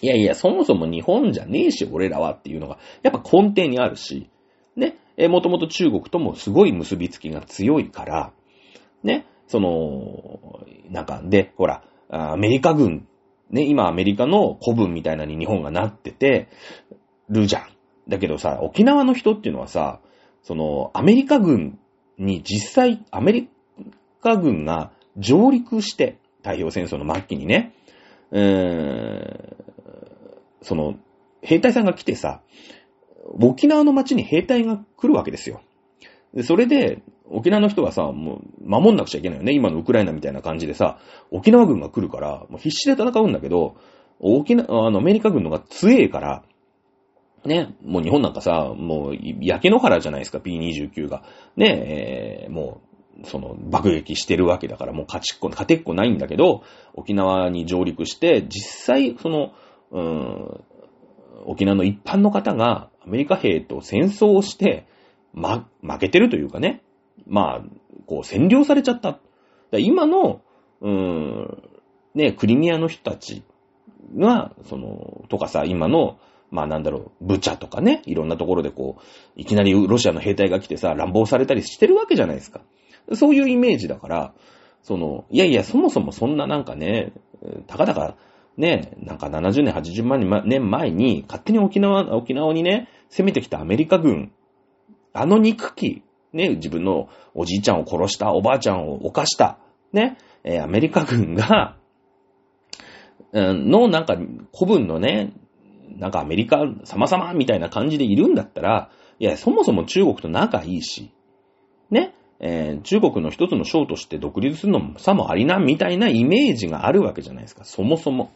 [0.01, 4.31] いやいや、そもそも日本じゃねえし、俺らはっていうのが、やっぱ根底にあるし、
[4.77, 8.33] ね、えもともと中国ともすごい結びつきが強いから、
[9.03, 13.07] ね、その、なんか、で、ほら、アメリカ軍、
[13.51, 16.49] ね、今アメリカの古文みたいなに日本がなってて、
[17.31, 17.63] るじゃん。
[18.09, 20.01] だけどさ、沖縄の人っていうのはさ、
[20.43, 21.79] その、アメリカ軍
[22.19, 23.49] に実際、アメリ
[24.23, 27.75] カ軍が上陸して、太平洋戦争の末期にね、
[28.33, 29.65] えー、
[30.63, 30.95] その、
[31.43, 32.41] 兵隊さんが来てさ、
[33.41, 35.61] 沖縄の街に兵隊が来るわけですよ。
[36.43, 39.53] それで、沖縄の人はさ、もう、守んなくちゃいけないよね。
[39.53, 40.99] 今のウクライナみたいな感じでさ、
[41.31, 43.77] 沖縄軍が来るから、もう必死で戦うんだけど、
[44.21, 46.43] 沖縄、あの、アメリカ軍のが強えから、
[47.45, 51.23] ね、もう日本なんかさ、もう、焼け野原じゃないですか、P29 が。
[51.57, 52.81] ね、えー、も
[53.23, 56.63] う、その、爆撃してるわけだから、もう勝ちっこ、勝てっこないんだけど、
[56.95, 59.53] 沖縄に上陸して、実際、その、
[59.91, 60.61] うん、
[61.47, 64.87] 沖縄の一般の方がアメリカ兵と戦争をして、
[65.33, 66.83] ま、負けてるというかね、
[67.29, 67.63] まあ、
[68.07, 69.19] こう占領されちゃった。
[69.73, 70.41] 今の、
[70.81, 71.63] うーん、
[72.15, 73.43] ね、クリミアの人たち
[74.17, 76.19] が、その、とかさ、今の、
[76.51, 79.03] まあなんだろう、ブチャとかね、いろんなところでこう、
[79.37, 82.63] いきなりロシアの兵隊が来てさ、乱暴されたりしてるわけじゃないですか。
[83.15, 84.35] そういうイメージだから、
[84.83, 87.13] その、いやいや、そもそもそんななんかね、
[87.67, 88.17] たかだか、
[88.57, 94.33] ね、なんか70年、80万年前に、勝手に沖縄、沖縄にね、攻めてきたアメリカ軍、
[95.13, 99.59] あの憎き、ね、自分のおじいちゃんを殺した、おばあちゃんを犯した、
[99.93, 101.77] ね、えー、アメリカ軍が、
[103.33, 104.17] の、なんか、
[104.57, 105.33] 古文のね、
[105.97, 111.13] なんかアメリカ様々みたいな感じでいるんだったら、いや、そもそも中国と仲いいし、
[111.91, 118.31] ね、えー、中国の一つの省として独立するのもさもありな、みたいなイメージがあるわけじゃないですか、そもそも。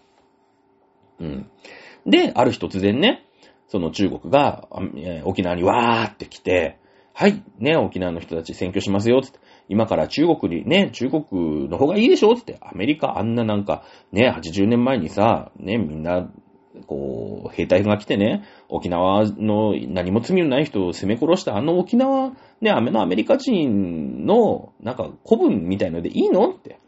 [1.21, 1.51] うん。
[2.05, 3.25] で、ある日突然ね、
[3.69, 6.79] その中国が、えー、沖縄にわーって来て、
[7.15, 9.39] はい、ね、沖縄の人たち選挙しますよ、つって。
[9.69, 12.59] 今から中国にね、中国の方がいいでしょつって。
[12.61, 16.31] アメリカあんななんか、ね、80年前にさ、ね、みんな、
[16.87, 26.79] こう、兵隊が来てね、沖縄の何も罪のない人を攻め殺したあの沖縄、ね、あのアメリカ人の、なんか古文みたいのでいいのって。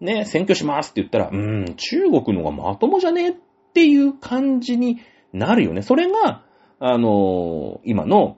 [0.00, 3.34] ね、選挙しますって言ったら、うーん、中国のがまともじゃねっ
[3.74, 4.98] ていう感じに
[5.32, 5.82] なるよね。
[5.82, 6.44] それが、
[6.78, 8.36] あのー、今の、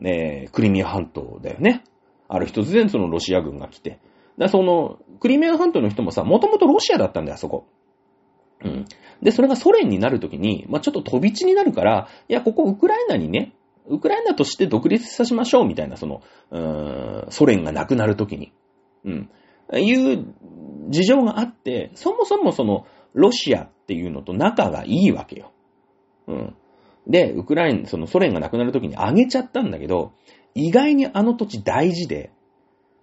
[0.00, 1.84] ね、クリミア半島だよね。
[2.28, 3.98] ある日突然そのロシア軍が来て。
[4.38, 7.66] だその、クリミア半島の人もさ、もともとロシアだったんだよ、あそこ。
[8.64, 8.84] うん。
[9.22, 13.54] で、それがソ連になるときに、まあ、ちょっと飛び地になるから、いや、ここウクライナにね、
[13.88, 18.52] ウクライナとして独立させましょう、みたいな、その、うーん、ソ連がなくなるときに。
[19.04, 19.30] うん。
[19.76, 20.24] いう
[20.88, 25.52] 事情があって、そもそもその、ロシアっていうのと仲がいいわけよ。
[26.26, 26.56] うん。
[27.08, 30.12] で、ウクライナ、そのソ連がなくなるときにあげちゃったんだけど、
[30.54, 32.30] 意外にあの土地大事で、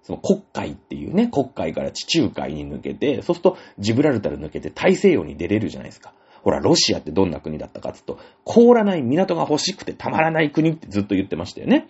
[0.03, 6.13] その国海っていうね、国海から地中海に抜けて、そうするとジブラルタル抜けて大西洋に出れるじゃないですか。
[6.43, 11.87] ほら、ロシアってどんな国だったかって言うと、凍らない港が欲しくてたまらない国ってずっと言ってましたよね。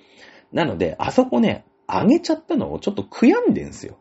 [0.53, 3.97] なので、あそこね、あげちゃったのをちょっと悔やんでんすよ。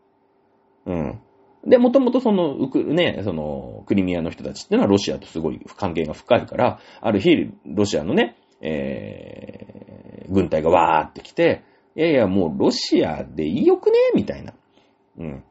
[0.85, 1.19] うん。
[1.65, 11.63] で、もともとその、うく、ね、その、クリミアの人たちってのはロシアとすごい関係が深いから、ある日、ロシアのね、えー、軍隊がわーって来て、
[11.95, 14.53] いやいや、もうロシアでいいよくねみたいな。
[15.17, 15.43] うん。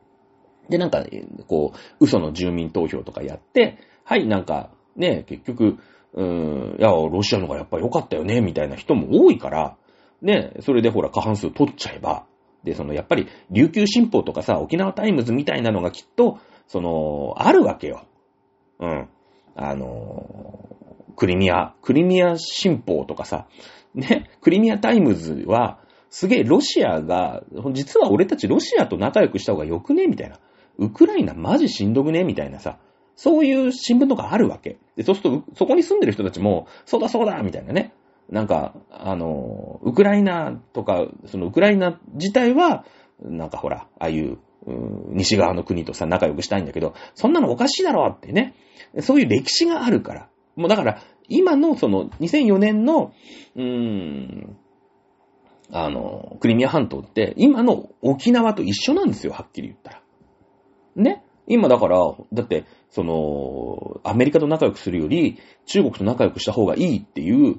[0.69, 1.05] で、なんか、
[1.49, 5.79] こう、嘘の住民投票とかやって、はい、なんか、ね、結局、
[6.13, 9.77] うーん、いや、ロシアの方がやっぱ良かったよね、みたいな人も多いから、
[10.23, 12.25] ね、それでほら、過半数取っちゃえば、
[12.65, 18.07] で、その、やっぱり、琉球新報とかさ、沖縄タイムズみたいなのがきっと、その、あるわけよ。
[18.81, 19.09] うん。
[19.55, 20.69] あの、
[21.17, 23.47] クリミア、クリミア新報とかさ、
[23.95, 25.79] ね、クリミアタイムズは、
[26.11, 30.07] すげえロシアが、実は俺たちロシアと仲良くした方がよくね？
[30.07, 30.39] みたいな。
[30.79, 32.25] ウクライナマジしんどくね？
[32.25, 32.79] みたいなさ。
[33.17, 34.79] そういう新聞とかあるわけ。
[34.97, 37.93] で、そうすると、そこに住んでる人たちも、そうだそうだみたいなね。
[38.31, 42.85] なんか、あの、ウクライナとか、そのウクライナ自体は、
[43.23, 44.39] なんかほら、ああいう、
[45.11, 48.55] 西側の国とさ、仲良くしたいんだけど、そんなのおかしいだろってね。
[49.01, 50.29] そういう歴史があるから。
[50.57, 53.13] もうだから、今のその2004年の、
[53.57, 54.57] うーん、
[55.71, 60.03] あの、クリミア半島って、今の沖縄と一緒なんですよ、はっきり言ったら。
[60.97, 61.99] ね今だから、
[62.33, 67.57] だって、その、アメリカと仲良くするより、中国と仲良くした方がいいっていう、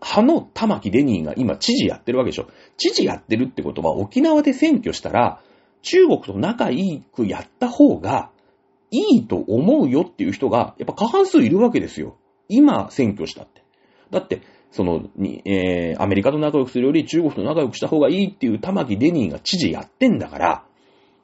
[0.00, 2.48] 派の玉木デニーが今知事やってるわけでしょ。
[2.76, 5.40] 知事やってるってことは沖縄で選挙したら、
[5.82, 8.30] 中国と仲良くやった方が
[8.90, 12.16] いいと思うよっていう人が、やっぱ過半数いるわけですよ。
[12.48, 13.62] 今選挙したって。
[14.10, 20.64] だって、その、に、えー、アメリカと仲良くするより中国と仲良くした方がいいっていう玉木デニーが知事やってんだから、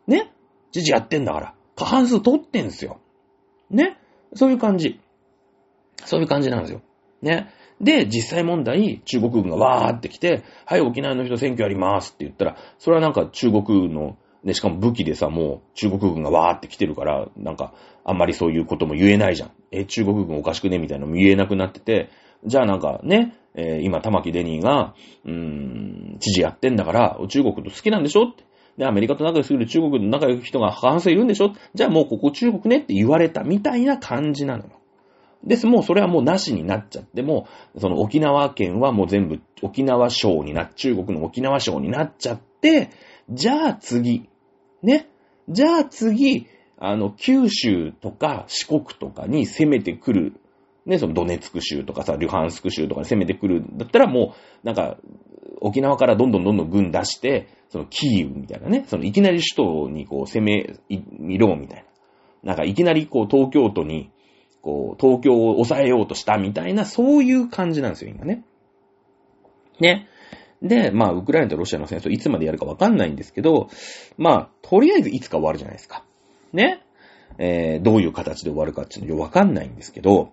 [0.07, 0.31] ね？
[0.73, 2.99] 知事やってんだから、過半数取ってんすよ。
[3.71, 3.99] ね？
[4.35, 5.01] そういう感じ。
[6.05, 6.83] そういう感じなんですよ。
[7.23, 7.49] ね？
[7.81, 19.51] で、実際問題、中国軍がわーって来て、はい、沖縄の人選挙やりますって言ったら、それはなんか中国の、ね、しかも武器でさ、もう中国軍がわーって来てるから、なんか、あんまりそういうことも言えないじゃん。
[19.71, 22.11] え、中国軍おかしくねみたいなのも言えなくなってて、
[22.45, 28.45] じゃあなんかね、えー、今、玉木デニーが、うーん、知事やってんだから、中国と好きなんでしょって。
[28.77, 34.71] で、アメリカと仲良くする中国の仲良く人が半数いるんでしょじゃあもうここ中国ねって言われたみたいな感じなのよ。
[35.45, 37.47] です、もうそれはもうなしになっちゃって、も、
[37.79, 42.91] その沖縄県はもう全部沖縄省にな、中国の沖縄省になっちゃって、
[43.31, 44.29] じゃあ次、
[44.83, 45.09] ね。
[45.49, 46.47] じゃあ次、
[46.79, 50.41] あの、九州とか四国とかに攻めてくる、
[50.87, 54.97] ね、そのドネツク州とかさ、リュハンスク州とかに攻めてくるんだったらもう、なんか、
[55.61, 60.75] 沖縄からどんどんどんどん軍出して、そのキーウみたいなね、そのいきなり首都にこう攻め、
[61.19, 61.85] みろうみたい
[62.43, 62.51] な。
[62.51, 64.11] なんかいきなりこう東京都に、
[64.65, 68.45] こう、東京を抑えようとしたみたいな、そういう感じなんですよ、今ね。
[69.79, 70.09] ね。
[70.63, 73.69] で、まあ、ウクライナとロシアの戦争いつまでやるかわかんないんですけど、
[74.17, 76.03] まあ、とりあえずいつか終わるじゃないですか。
[76.55, 76.83] ね。
[77.37, 80.33] えー、どういう形で終わるかっていうのわかんないんですけど、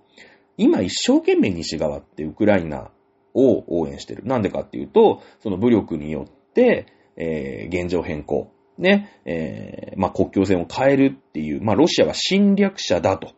[0.56, 2.90] 今一生懸命西側ってウクライナ
[3.34, 4.24] を応援してる。
[4.24, 6.86] なんでかっていうと、その武力によって、
[7.18, 8.50] えー、現状変更。
[8.78, 13.34] ね、えー、まあ、国境線を変えるっていう、まあ、ロシアは侵略者だと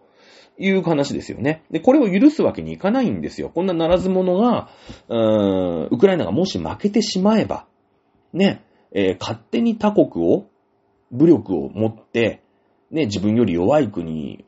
[0.58, 1.64] いう話ですよね。
[1.72, 3.50] で、これを許すわけにいかないんですよ。
[3.50, 4.70] こんなならず者が、
[5.10, 7.66] うーん、ウクライナがもし負けてしまえば、
[8.34, 10.46] ね、えー、勝手に他国を、
[11.12, 12.42] 武力を持って、
[12.92, 14.46] ね、自分より弱い国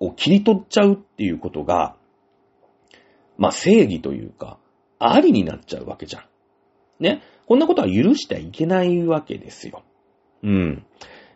[0.00, 1.96] を切り取っちゃうっていうことが、
[3.38, 4.58] まあ、正義というか、
[4.98, 6.24] ありになっちゃうわけじゃん。
[7.02, 7.22] ね。
[7.46, 9.82] こんなことは許してはいけないわけですよ。
[10.42, 10.86] うん。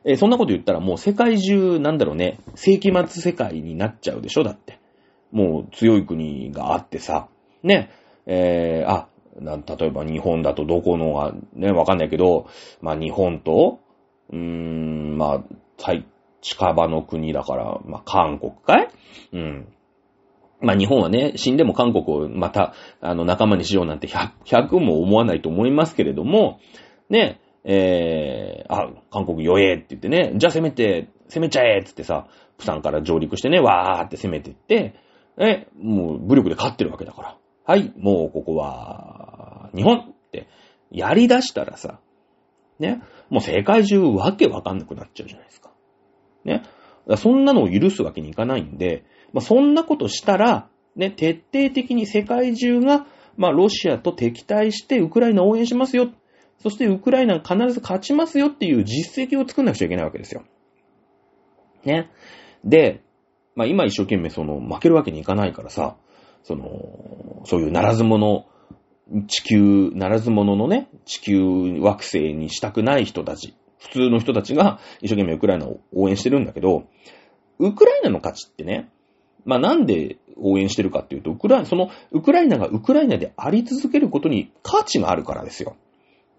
[0.06, 4.78] えー、そんなこと言ったらもう世界中、なんだろうね、世紀末世界になっちゃうでしょだって。
[5.32, 7.28] もう強い国があってさ、
[7.62, 7.90] ね、
[8.26, 9.08] えー、あ、
[9.40, 12.46] な例えば日本だとどこのが、ね、わかんないけど、
[12.80, 13.80] まあ日本と、
[14.30, 15.44] うーん、ま
[15.78, 15.92] あ、
[16.40, 18.88] 近場の国だから、まあ韓国かい？
[19.32, 19.68] うん。
[20.60, 26.60] まあ日本はね、死んでも韓国をまた、あの仲間にしようなんて100、100も思わないと思いますけれども、
[27.10, 34.94] ね、えー、あ、韓国弱えって言ってね、じゃあ攻めて、攻めちゃえってってさ、プサンから上陸してね、わーって攻めてって、
[35.36, 37.38] え、もう武力で勝ってるわけだから。
[37.64, 40.46] はい、もうここは、日本って
[40.92, 41.98] やり出したらさ、
[42.78, 45.70] ね、もう世界中わけわかんなくなっちゃうじゃないですか。
[46.44, 46.62] ね。
[47.16, 56.10] そんなのを許すわけにいかないんで、まあ、そんなことしたら、ね、徹底的に世界中が、まあ、ロシアと敵対してウクライナを応援しますよ。
[56.62, 60.44] そしてウクライナが必ず勝ちますよっていう実績を作んなくちゃいけないわけですよ。
[61.84, 62.10] ね。
[62.64, 63.02] で、
[63.54, 65.96] まあ今一生懸命その負けるわけにいかないからさ、
[66.42, 68.46] その、そういうならず者、
[69.28, 76.84] 地球、ならず者のね、地球惑星にしたくない人たち、普通の人たちが一生懸命ウクライナを応援してるんだけど、
[77.58, 78.90] ウクライナの勝ちってね、
[79.44, 85.76] まあなんで応援してるかっていうと、ウクライナ、そのウクライナがウクライナであり続けることに価値があるからですよ。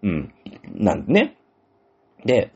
[0.03, 0.33] うん。
[0.75, 1.37] なんでね。
[2.25, 2.51] で、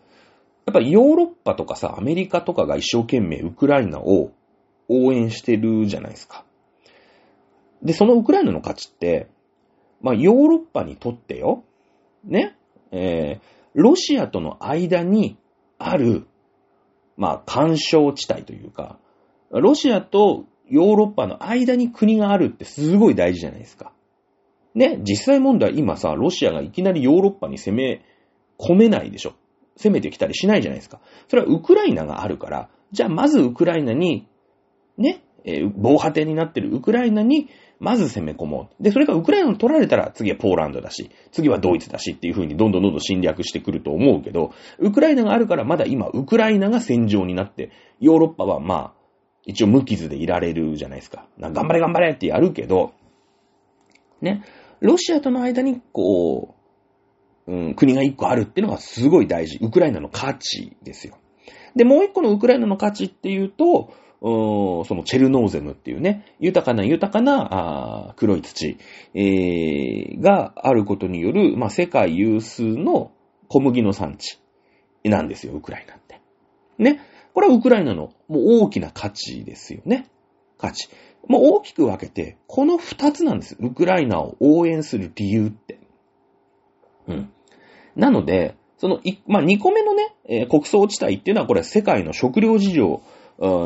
[0.65, 4.31] やっぱりヨーロッパとかさ、アメリカとかが一生懸命ウクライナを
[4.87, 6.45] 応援してるじゃないですか。
[7.81, 9.29] で、そのウクライナの価値って、
[10.01, 11.63] まあヨーロッパにとってよ、
[12.23, 12.55] ね、
[12.91, 13.41] えー、
[13.73, 15.37] ロシアとの間に
[15.77, 16.27] ある、
[17.17, 18.97] まあ干渉地帯というか、
[19.49, 23.91] ロシアとヨーロッパの間に国があるってすごい大事じゃないですか。
[24.73, 28.05] ね、実際問題今さ、ロシアがいきなりヨーロッパに攻め
[28.57, 29.33] 込めないでしょ。
[29.77, 30.99] 攻めてきたりしないじゃないですか。
[31.27, 34.27] それはウクライナがあるから、じゃあまずウクライナに、
[34.97, 38.83] ね、えー、防波堤になってるウクライナに、まず攻め込もう。
[38.83, 49.01] で、それがウクライナを取られたら、次はポーランドだし、次はドイツだしっていう風にどんどんどんどん侵略してくると思うけど、ウクライナがあるからまだ今、ウクライナが戦場になって、ヨーロッパはまあ、
[49.45, 51.25] 一応無傷でいられるじゃないですか。
[51.39, 52.93] 頑張れ頑張れってやるけど、
[54.21, 54.43] ね。
[54.81, 56.55] ロシアとの間に、こ
[57.47, 59.57] う、うん、国が一個あるっていうのがすごい大事。
[59.61, 61.17] ウクライナの価値ですよ。
[61.75, 68.77] で、もう一個のウクライナの価値っていうと、そのチェルノーゼムっていうね、豊かな豊かな黒い土、
[69.15, 73.11] えー、があることによる、まあ、世界有数の
[73.47, 74.39] 小麦の産地
[75.03, 76.21] なんですよ、ウクライナって。
[76.77, 77.01] ね。
[77.33, 80.07] これはウクライナのもう大きな価値ですよね。
[80.57, 80.89] 価値。
[81.27, 83.55] もう大きく分けて、この二つなんです。
[83.59, 85.79] ウクライナを応援する理由って。
[87.07, 87.31] うん。
[87.95, 93.01] なので、その、まあ、二個目のね、えー、国葬地帯っていうのはこれ世界の食料事情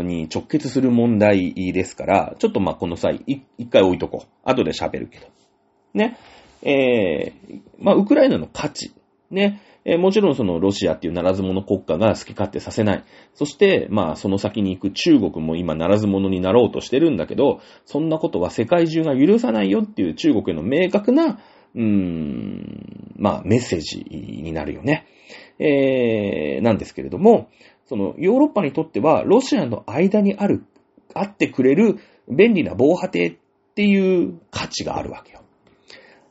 [0.04, 4.28] に直結する問題ですから、ちょっとまこの際、一回置いとこう。
[4.44, 5.28] 後で喋るけど。
[5.94, 6.18] ね。
[6.62, 8.94] えー、まあウクライナの価値。
[9.32, 9.62] ね。
[9.86, 13.04] えー、もちろんそのロシアっていうならず者国家が好き勝手させない。
[13.36, 21.40] そして、まあその先に行く中国も今ならず者になろうとしてるんだけど、そんなことは世界中が許さないよっていう中国への明確な、
[21.76, 25.06] うーん、まあメッセージになるよね。
[25.60, 27.50] えー、なんですけれども、
[27.86, 30.64] そのヨーロッパにとってはロシアの間にある、
[31.14, 33.38] あってくれる便利な防波堤っ
[33.76, 35.42] ていう価値があるわけよ。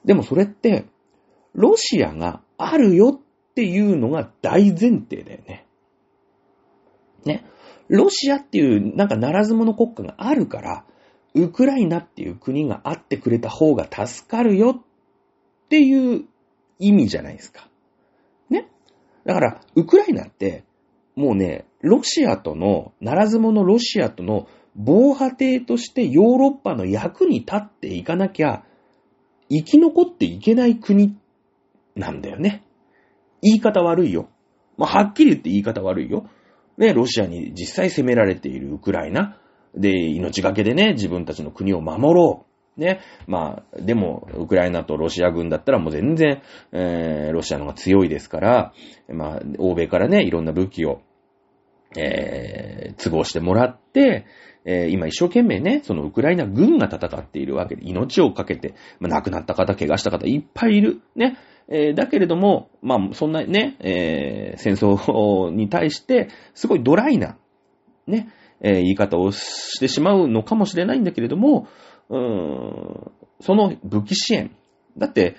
[0.05, 0.87] でもそれって、
[1.55, 3.21] ロシアがあるよ
[3.55, 5.65] っていうのが大前提だよね。
[7.25, 7.45] ね。
[7.87, 10.85] ロシアっていうなんかならず者国家があるから、
[11.35, 16.25] ウクライナっていう国があってくれた方が助かるよっていう
[16.81, 17.69] 意味じゃないですか。
[18.51, 18.69] ね。
[19.25, 20.65] だから、ウクライナって、
[21.15, 28.65] もうね、ロシアとの、ならず者ロシアとの防波堤としてヨーロッパの役に立っていかなきゃ、
[29.49, 31.17] 生き残っていけない国
[31.95, 32.64] なんだよね。
[33.45, 34.29] 言い方悪いよ。
[34.77, 36.29] まあ、はっきり言って言い方悪いよ。
[36.79, 39.39] ね、ロシアに実際攻められているウクライナ。
[39.77, 42.81] で、命がけでね、自分たちの国を守ろう。
[42.81, 43.01] ね。
[43.27, 46.43] まあ、でも、ウクライナとロシア軍だったらもう全然、
[46.73, 48.73] えー、ロシアの方が強いですから、
[49.09, 51.01] まあ、欧米からね、いろんな武器を、
[51.97, 54.27] えー、都合してもらって、
[54.65, 61.03] えー、今一生懸命ね、そのウクライナ軍が戦っているわけで、命をかけて、まあ、亡くなった方、怪我した方いっぱいいる。
[61.15, 61.37] ね。
[61.69, 67.37] えー、だけれども、まあ、そんなね、えー、戦争に対して、すごいドライな、
[68.07, 68.29] ね、
[68.61, 71.69] えー、言い方をしてしまうのかもしれないんだけれども、
[72.11, 73.11] うーん、
[73.41, 74.55] その武器支援。
[74.97, 75.37] だって、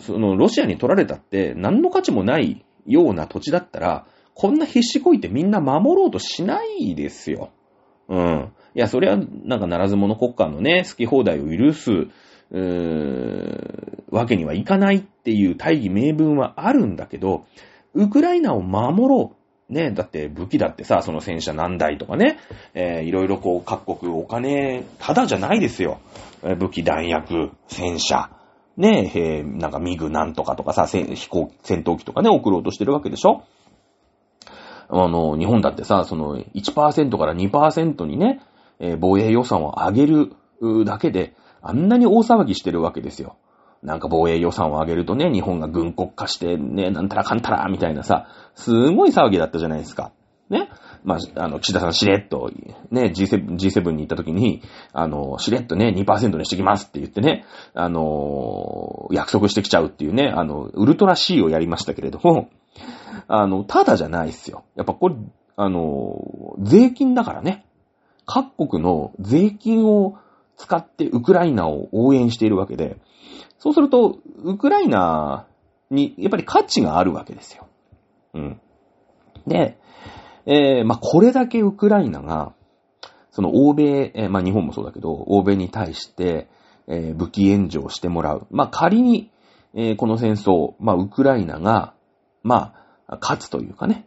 [0.00, 7.50] そのロシアに取られたって何の価値もないような土地だったら、こんな必死こいてみんな守ろうとしないですよ。
[8.08, 8.52] うん。
[8.74, 12.08] いや、それはなんかならず者国家のね、好き放題を許す、
[12.50, 17.46] うーわけにはいかないっていう大義名分はあるんだけど、
[17.94, 19.38] ウクライナを守ろう。
[19.72, 22.38] ね、だって武器だってさ、その戦車何台とかね、
[22.72, 26.00] えー、いろいろこう各国お金、ただじゃないですよ。
[26.58, 28.30] 武器弾薬、戦車、
[28.78, 33.44] ね、えー、なんかミグなんとかとかさ、飛行、戦闘機とかね、送ろうとしてるわけでしょ
[34.88, 38.40] あの、日本だってさ、その1%から2%にね、
[38.78, 40.32] えー、防衛予算を上げる
[40.86, 43.36] だけで、あんなに大騒ぎしてるわけですよ。
[43.82, 50.12] なんか防衛予算を上げるとね、日本が軍国化してね、なんたらかんたら、みたいなさ、すごい騒ぎだったじゃないですか。
[50.50, 50.68] ね。
[51.04, 52.50] まあ、あの、岸田さんしれっと、
[52.90, 57.44] ね、G7、G7 に行った時に、あの、しれっとね、2%にしてきますって言ってね、
[57.74, 62.48] あの、約束してきちゃうっていうね、あの、ウルトラ C をやりましたけれども、
[63.28, 64.64] あの、ただじゃないっすよ。
[64.74, 65.14] やっぱこれ、
[65.56, 67.64] あの、税金だからね。
[68.26, 70.18] 各国の税金を
[70.58, 72.98] 使ってウクライナを応援しているわけで、
[73.58, 75.46] そうすると、ウクライナ
[75.90, 77.66] にやっぱり価値があるわけですよ。
[78.34, 78.60] うん。
[79.46, 79.78] で、
[80.46, 82.52] えー、まあ、これだけウクライナが、
[83.30, 86.48] その欧米、えー、まあ、日本もそうだけど、欧米に対して、
[86.88, 88.46] えー、武器援助をしてもらう。
[88.50, 89.30] まあ、仮に、
[89.74, 91.94] え、この戦争、まあ、ウクライナが、
[92.42, 92.74] ま
[93.06, 94.06] あ、勝つというかね、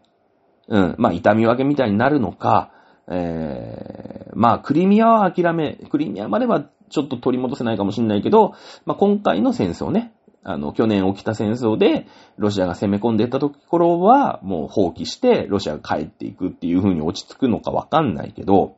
[0.68, 2.72] うん、まあ、痛み分けみたいになるのか、
[3.14, 8.56] えー、まあ、クリミアは諦め、クリミアまではちょっと取り戻せないかもしれないけど、
[8.86, 12.08] まあ、今回の戦争ね、あの、去年起きた戦争で、
[12.38, 18.76] ロシアが攻め込んでいったところは、もう放棄して、ロシアが帰っていくっていう風に落ち着くのかわかんないけど、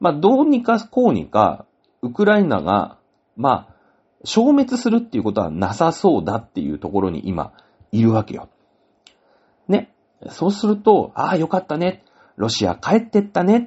[0.00, 1.64] まあ、どうにかこうにか、
[2.02, 2.98] ウクライナが、
[3.36, 3.74] まあ、
[4.24, 7.52] 消滅するっていうことはなさそうだっていうところに今、
[7.92, 8.48] いるわけよ。
[9.68, 9.92] ね。
[10.28, 12.02] そうすると、ああ、よかったね。
[12.40, 13.58] ロシア帰ってったね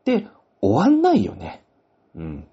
[0.00, 0.26] って
[0.62, 1.62] 終わんないよね。
[2.14, 2.48] うん。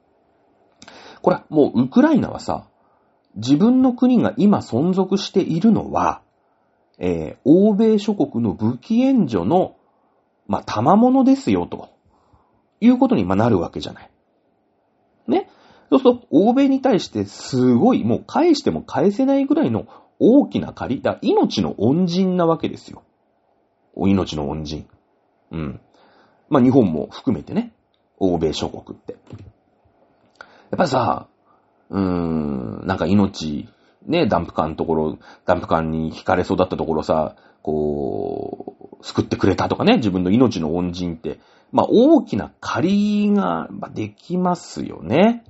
[1.22, 2.68] これ、もうウクライナはさ、
[3.36, 6.22] 自分の国が今存続しているのは、
[6.98, 9.78] えー、欧米諸国の武器援助の、
[10.48, 11.90] まあ、賜物ですよ、と
[12.82, 14.10] いうことにまなるわけじゃない。
[15.28, 15.50] ね。
[15.90, 19.88] そうすると、欧米に対してすごい、もう返しても返せないぐらいの
[20.20, 23.04] 大きな借り、だ命の恩人なわけですよ。
[23.94, 24.88] お命の恩人。
[25.56, 25.80] うん。
[26.50, 27.72] まあ、日本も含めてね。
[28.18, 29.14] 欧米諸国って。
[29.14, 29.18] や
[30.76, 31.28] っぱさ、
[31.90, 33.70] うーん、なんか命、
[34.06, 41.40] ね、ダンプカーのところ、ダンプカーに惹かれそうだったところさ、こう、救ってくれたとかね、自分の命の恩人って、
[41.72, 45.44] まあ、大きな借りができますよね。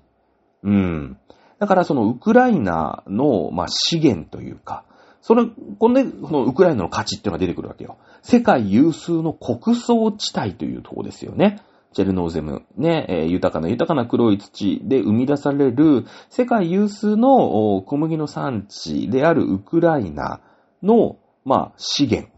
[0.64, 1.18] うん。
[1.60, 4.86] だからそのウクライナの、まあ、資源というか、
[5.22, 5.46] それ、
[5.80, 7.98] こんで、このウクライナの価値っていうのが出てくるわけよ。
[8.28, 11.62] 世界有数の国葬地帯というとこですよね。
[11.94, 20.42] チェルノーゼム、ね、え、豊かな豊かな黒い土で生み出される世界有数の小麦の産地であるウクライナ
[20.82, 22.32] の、まあ、資源。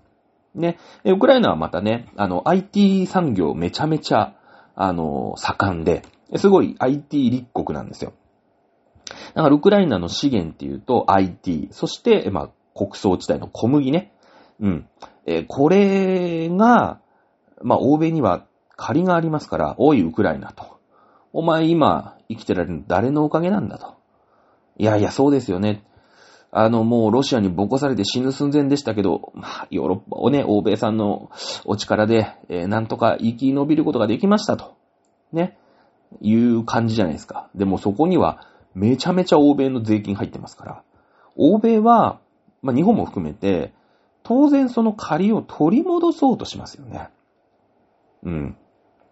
[0.56, 4.36] ね、ウクライナはまたね、あの、IT 産業めちゃめちゃ、
[4.76, 6.04] あの、盛んで、
[6.36, 8.12] すごい IT 立国なんですよ。
[9.36, 14.12] だからウクライナの資源っていうと IT、そして、まあ、国葬地帯の小麦ね。
[14.60, 14.88] うん。
[15.26, 17.00] えー、これが、
[17.62, 18.46] まあ、欧米には
[18.76, 20.78] 借りがありますから、おい、ウクライナと。
[21.34, 23.96] お前今生きてられるの誰のおかげなんだと。
[24.78, 25.84] いやいや、そうですよね。
[26.52, 31.30] あの、もうロシアにボコされて死ぬ寸前でしたけど、まあ、ヨーロッパをね、欧米さんの
[31.66, 34.76] お力で、えー、なんとか生き延びることができましたと。
[35.34, 35.58] ね。
[36.22, 37.50] いう感じじゃないですか。
[37.54, 40.84] でもそこには、めちゃめちゃ欧米の税金入ってますから。
[41.36, 42.20] 欧米は、
[42.62, 43.74] まあ、日本も含めて、
[44.28, 47.08] 当然その借りを取り戻そうとしますよね。
[48.24, 48.58] うん。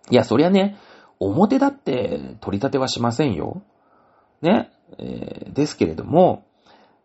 [0.10, 0.78] いや、そりゃね、
[1.20, 3.62] 表だって取り立てはしませんよ。
[4.42, 4.70] ね。
[5.00, 6.44] えー、ですけれども、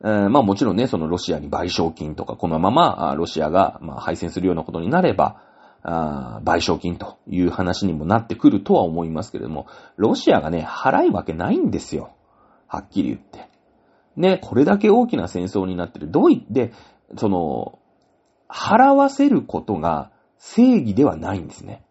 [0.03, 5.41] えー、まあもちろんね、そのロシアに賠償金とか、このままロシアが、まあ、敗戦するようなことになれば、
[5.85, 12.11] あ賠償金という話にもなってくるとは思いますけれども、ロシアがね、払いわけないんですよ。
[12.67, 13.49] はっきり言って。
[14.17, 16.11] ね、これだけ大きな戦争になってる。
[16.11, 16.73] どういって、
[17.17, 17.80] その、
[18.53, 21.85] 払わせることが正義ではないんですね。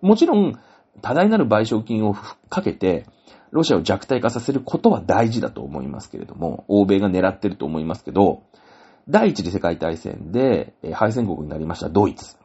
[0.00, 0.58] もちろん、
[1.00, 3.06] 多大なる賠償金をかけて、
[3.50, 8.42] ロシアを弱体化させることは大事だと思いますけれども、欧米が狙ってると思いますけど、
[9.08, 12.36] 第一次世界大戦で敗戦国になりましたドイツ。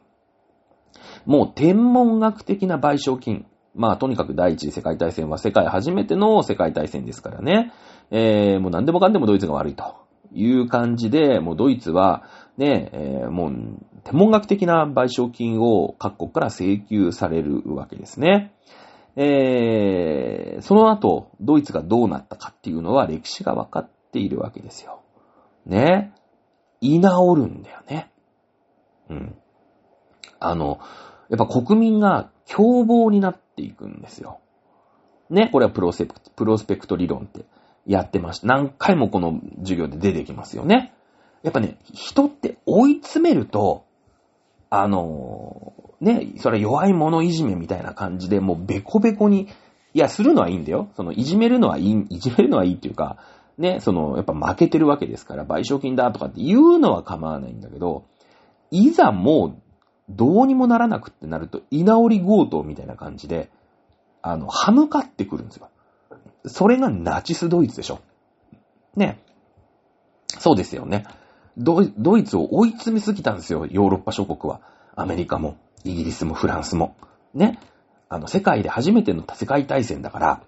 [1.25, 3.45] もう天文学的な賠償金。
[3.75, 7.71] まあとにかく第一次世界大戦は世界初めての世界大戦ですからね。
[8.09, 9.95] えー、もう何でもかんでもドイツが悪いと
[10.34, 12.23] いう感じで、もうドイツは
[12.58, 13.53] ね、えー、もう
[14.03, 18.53] 天文学的な賠償金を各国から請求されるわけですね。
[19.16, 25.01] えー、その後、ドイツがどうなったかっていうのは歴史が分かっているわけですよ。
[25.66, 26.14] ね。
[26.82, 28.12] 居直るんだよね。
[29.10, 29.36] うん。
[30.39, 30.80] あの、
[31.30, 34.39] やっぱ国民が凶暴になっていくんですよ。
[35.30, 37.45] ね、これはプロセププロスペクト理論って
[37.86, 38.47] やってました。
[38.47, 40.93] 何回もこの授業で出てきますよね。
[41.47, 43.85] やっぱね、人って追い詰めると、
[44.69, 49.47] あのー、ね、それ弱い者いじめみたいな感じで、もうベコベコに、
[49.93, 50.89] いや、するのはいいんだよ。
[50.97, 53.19] その、いじめるのはいい、いじめるのはいいっていうか、
[53.57, 58.03] ね、その、やっぱ負けてるわけですから、賠償金だとかって言うのは構わないんだけど、
[58.69, 59.61] いざもう、
[60.09, 63.49] どうにもならなくってなると、居直り強盗みたいな感じで、
[64.21, 65.69] あの、歯向かってくるんですよ。
[66.45, 68.01] それがナチスドイツでしょ。
[68.97, 69.23] ね。
[70.39, 71.05] そうですよね。
[71.58, 71.82] ド
[72.18, 74.62] イツを追い詰めすぎたんですよ、ヨーロッパ諸国は。
[74.95, 76.95] アメリカも、イギリスも、フランスも。
[77.34, 77.60] ね。
[78.10, 80.41] あの、世界で初めての世界大戦だから、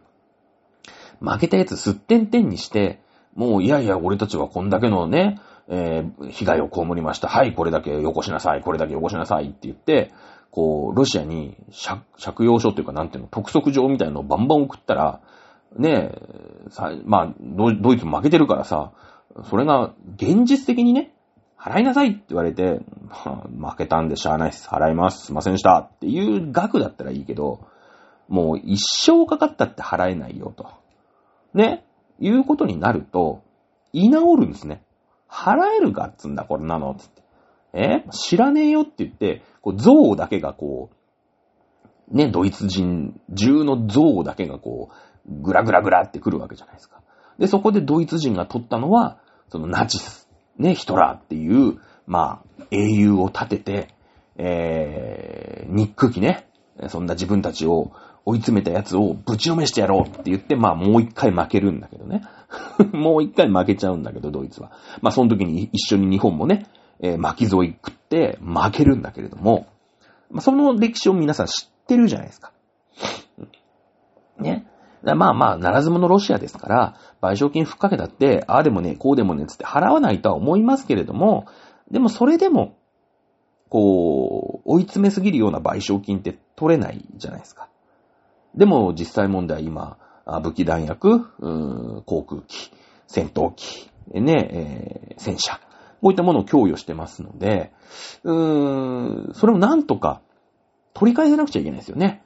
[1.19, 2.99] 負けたやつすってんてんにして、
[3.35, 7.27] もういやいや、俺たちはこんだけのね、えー、被害を被りました。
[7.27, 10.11] はい、これだけよこしなさい、これだけよこしなさいって言って、
[10.51, 11.55] こう、ロシアに
[12.19, 15.21] 借用書っていうか、なんていうの、督促状みたいなのをバンバン送ったら、
[15.77, 18.91] ねえ、さ、まあド、ドイツも負けてるからさ、
[19.43, 21.13] それが現実的にね、
[21.57, 22.79] 払いなさいって言われて、
[23.11, 24.67] 負けたんでしゃあないです。
[24.69, 25.27] 払います。
[25.27, 25.79] すいませんでした。
[25.79, 27.67] っていう額だったらいいけど、
[28.27, 30.67] もう一生かかったって払えないよと。
[31.53, 31.83] ね？
[32.19, 33.41] いうことになると、
[33.91, 34.83] 居直るんですね。
[35.29, 37.23] 払えるかっつんだ、これなの、つって。
[37.73, 38.03] え？
[38.11, 44.89] 知らねえよって言って、こう、像だけがこう、ね、ドイツ人中の像だけがこ
[45.27, 47.01] う、ぐらぐらぐらってくるわけじゃないですか。
[47.39, 49.17] で、そこでドイツ人が取ったのは、
[49.47, 53.87] そのナチス、ね、ヒトラーっていう、まあ、英雄を立てて、
[54.35, 56.47] えー、ニック機ね、
[56.87, 57.91] そんな自分たちを
[58.25, 62.23] 追い詰めたやつをぶちのめしてやろうって言って、まあもう一回負けるんだけどね。
[62.93, 64.71] もう一回負けちゃうんだけど、ドイツは。
[65.01, 66.67] まあその時に一緒に日本もね、
[66.99, 69.67] えー、巻き添い食って負けるんだけれども、
[70.29, 72.51] まあその歴史を皆さん知ってるじゃないですか。
[74.39, 74.65] ね。
[75.03, 81.47] まあまあ、ならず者ロシアですから、賠償金ふっかけたって、ああでもね、こうでもね、つって払わないとは思いますけれども、
[81.91, 82.77] でもそれでも、
[83.69, 87.69] こう、追い詰めすぎるような賠償金って取れないじゃないですか。
[88.55, 89.97] でも実際問題今、
[90.43, 91.25] 武器弾薬、
[92.05, 92.71] 航空機、
[93.07, 95.59] 戦闘機、ね、えー、戦車、
[96.01, 97.71] こういったものを供与してますので、
[98.23, 100.21] うーん、それをなんとか
[100.93, 102.23] 取り返さなくちゃいけないですよね。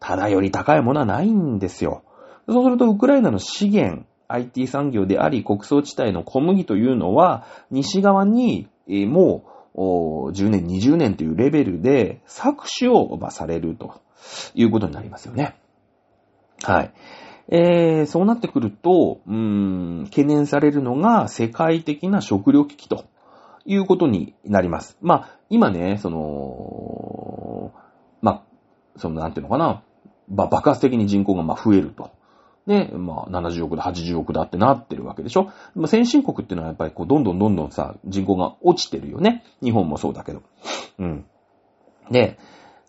[0.00, 2.02] ただより高いものはないんですよ。
[2.48, 14.00] そうすると、ウクライナの資源、IT 産業であり、国葬地帯の小麦というのは、西側に、え、もう、10年、20年というレベルで搾取を、まあ、されると
[14.54, 15.56] いうことになりますよね。
[16.62, 16.92] はい。
[17.48, 23.04] えー、そうなってくると、うーん、懸念されるのが世界的な食糧危機と
[23.64, 24.96] いうことになります。
[25.00, 27.72] まあ、今ね、その、
[28.20, 29.82] まあ、その、なんていうのかな、
[30.28, 32.10] まあ、爆発的に人口が増えると。
[32.66, 35.50] で、まあ、70億だ、80億だってなってるわけでしょ。
[35.74, 39.44] ま、先進国っていうのはやっぱりこう、どんどんどんどんさ、人口が落ちてるよね。
[39.62, 40.42] 日本もそうだけど。
[40.98, 41.26] うん。
[42.10, 42.38] で、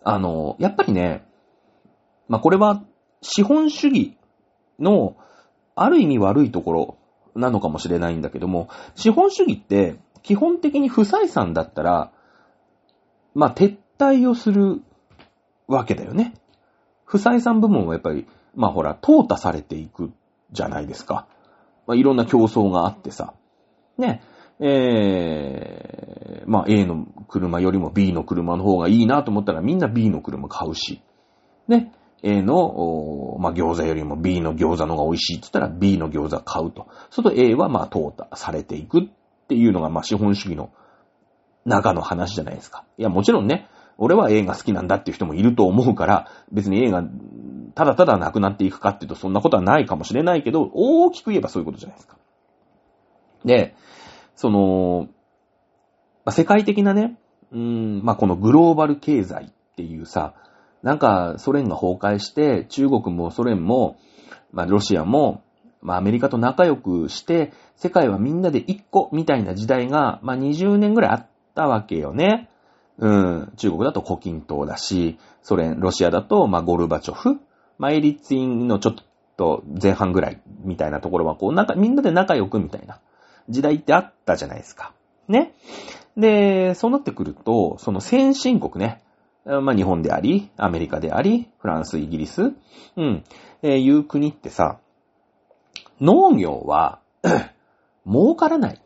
[0.04, 1.26] あの、やっぱりね、
[2.28, 2.82] まあ、これは、
[3.20, 4.16] 資本主義
[4.78, 5.16] の、
[5.74, 6.98] ある意味悪いところ
[7.34, 12.12] なのかもしれないんだけども、資本主義って、基本的に不採算だったら、
[13.34, 14.82] まあ、撤退をする
[15.66, 16.34] わけだよね。
[17.04, 18.26] 不採算部門はやっぱり、
[18.56, 20.12] まあほら、淘汰されていく
[20.52, 21.26] じゃないですか。
[21.86, 23.34] まあいろんな競争があってさ。
[23.98, 24.22] ね。
[24.60, 31.02] えー、まあ A の車よりも B の車の方がいいなと思ったらみんな B の車買うし。
[31.68, 31.92] ね。
[32.22, 36.86] A の、まあ、餃子よりも B の餃子の方が美味しいって言ったら B の餃子買うと。
[37.10, 39.04] そると A はまあ淘汰されていくっ
[39.48, 40.70] ていうのがまあ資本主義の
[41.66, 42.84] 中の話じゃないですか。
[42.96, 47.04] いやもちろんね、俺は A が好きなんだっていう人もいると思うから、別に A が
[47.74, 52.16] ただただなくなっていくかっていうとそんなことはないかもしれないけど、大きく言えばそういうことじゃないですか。
[53.44, 53.74] で、
[54.36, 55.08] その、
[56.24, 57.18] まあ、世界的なね、
[57.52, 60.34] うん、まあ、このグローバル経済っていうさ、
[60.82, 63.96] なんかソ連が崩壊して、中国もソ連も、
[64.52, 65.42] まあ、ロシアも、
[65.80, 72.48] まあ、アメリカと仲良くして、世界はみんなで一個みたいな時代が、まあ、20年ぐらいあったわけよね。
[72.98, 77.40] うん、中国だと胡錦涛だし、ソ連、ロシアだと、まあ、ゴルバチョフ、
[77.78, 78.94] まあ、エリツィンのちょっ
[79.36, 83.00] と前半ぐらいみたいなところは、こう、なんか、みんなで仲良くみたいな
[83.48, 84.92] 時代ってあったじゃないですか。
[85.28, 85.52] ね。
[86.16, 89.02] で、そうなってくると、その先進国ね、
[89.44, 92.54] まあ、日本であり、アメリカであり、フランス、イギリス、
[92.96, 93.24] うん、
[93.62, 94.78] えー、いう国ってさ、
[96.00, 97.00] 農業は
[98.06, 98.80] 儲からない。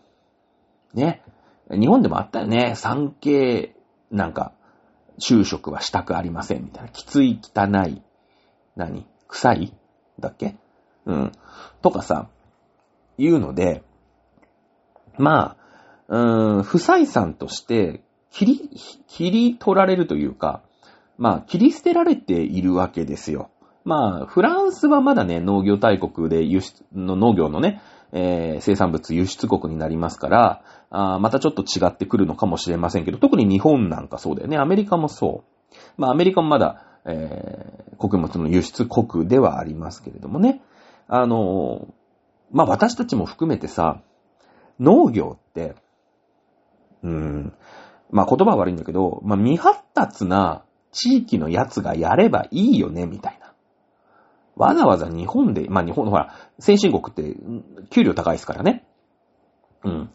[0.94, 1.22] ね。
[1.70, 2.74] 日本でもあったよね。
[2.76, 3.74] 産経
[4.10, 4.52] なんか、
[5.20, 6.88] 就職はしたくありませんみたいな。
[6.90, 8.02] きつい、汚い、
[8.78, 9.06] 何？
[9.28, 9.74] 臭い
[10.18, 10.56] だっけ？
[11.04, 11.32] うん。
[11.82, 12.28] とかさ、
[13.18, 13.82] 言うので、
[15.18, 15.56] ま
[16.08, 18.70] あ、うーん、不採算として、切り、
[19.08, 20.62] 切り取られるというか、
[21.18, 23.50] まあ、切り捨てられているわけですよ。
[23.84, 34.56] まあ、フランスはまだね、農業大国で輸出の農業のね、えー、生産物輸出国になりますから、あまたちょっと違ってくるのかもしれませんけど、特に日本なんかそうだよね。
[34.56, 35.74] アメリカもそう。
[35.96, 40.60] まあアメリカもまだ、えー、穀物の輸出国ではありますけれどもね。
[41.08, 41.88] あの、
[42.52, 44.02] まあ私たちも含めてさ、
[44.78, 45.74] 農業って、
[47.02, 47.52] うん、
[48.10, 53.54] まあ言葉は悪いんだけど、まあ未発達な地域のやつがやればいいよね、みたいな。
[54.56, 57.36] わざわざ日本で、まあ日本のほら、先進国って
[57.90, 58.84] 給料高いですからね。
[59.82, 60.10] うん。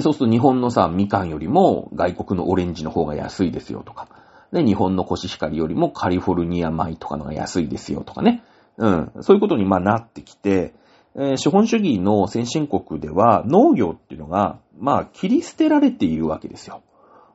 [0.00, 4.08] そうすると日本のさ、みかんよりも外国のオレンジの方が安いですよとか。
[4.52, 8.42] で、日本のコシヒカリよりもカリフォルニア米とかのが安いですよとかね。
[8.76, 9.12] うん。
[9.20, 10.74] そういうことにまあなってきて、
[11.14, 16.82] えー、資本主義の先進国では農業っていうのが、まあ切り捨てられているわけですよ。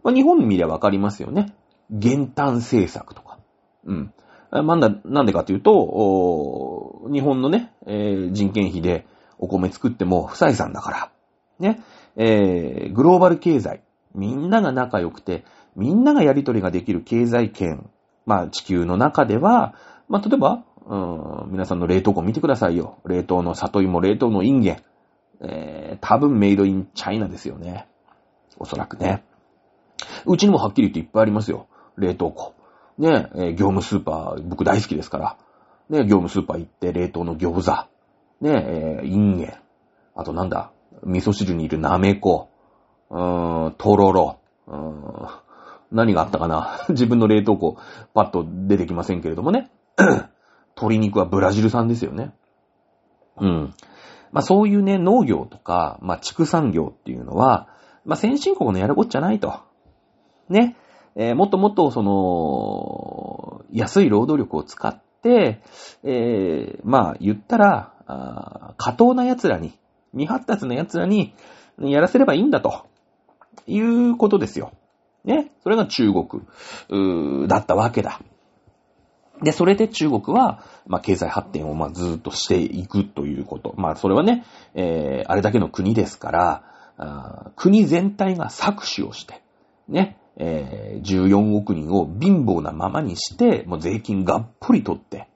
[0.04, 1.54] まあ、日本見りゃわかりますよね。
[1.90, 3.40] 減反政策とか。
[3.86, 4.14] うん。
[4.52, 9.06] なんだ、なんでかというと、日本のね、えー、人件費で
[9.38, 11.12] お米作っても不採算だから。
[11.60, 11.82] ね。
[12.16, 13.82] えー、グローバル経済。
[14.16, 15.44] みんなが仲良くて、
[15.78, 17.90] みんながやりとりができる経済圏。
[18.26, 19.76] まあ地球の中では、
[20.10, 20.96] まあ例えば、う
[21.48, 22.98] ん、皆さんの冷凍庫見てくださいよ。
[23.06, 24.84] 冷凍の里芋、冷凍のインゲン。
[25.40, 27.88] えー、多分メイドインチャイナですよね。
[28.58, 29.24] おそらくね。
[30.26, 31.68] うちにもはっきり言っていっぱいありますよ。
[31.98, 32.54] 冷凍庫。
[32.98, 35.38] ね、えー、業務スーパー、僕大好きですから。
[35.90, 37.88] ね、業務スーパー行って冷凍の餃子。
[38.42, 39.54] ね、えー、インゲン。
[40.16, 40.72] あとなんだ、
[41.04, 42.50] 味噌汁にいるなめこ、
[43.10, 45.28] うーん、とろろ、うーん、
[45.92, 46.80] 何があったかな？
[46.90, 47.78] 自分の冷凍庫、
[48.14, 49.72] パッと出てきませんけれどもね。
[50.76, 52.34] 鶏肉はブラジル産ですよね。
[53.40, 53.74] うん。
[54.32, 57.68] まあそういうね、農業とか、まあ畜産業っていうのは、
[58.06, 59.54] まあ先進国のやることじゃないと。
[60.50, 60.76] ね。
[61.16, 65.62] えー、もっともっとその、安い労働力を使って、
[66.04, 69.74] えー、まあ言ったら、あ過当な奴らに、
[70.12, 71.34] 未発達な奴らに
[71.80, 72.86] やらせればいいんだと。
[73.68, 74.72] いうことですよ。
[75.28, 75.52] ね。
[75.62, 78.22] それが中国、だったわけだ。
[79.44, 83.76] で、それで中国は、まあ、経済発展を、まあ、ずっとしていくということ。
[83.78, 86.64] まあ、それはね、えー、あれだけの国ですから、
[87.00, 89.44] あ国全体が搾取をして、
[89.88, 95.28] ね、えー、14億人を貧乏なままにして、もう税金がっぽり取って、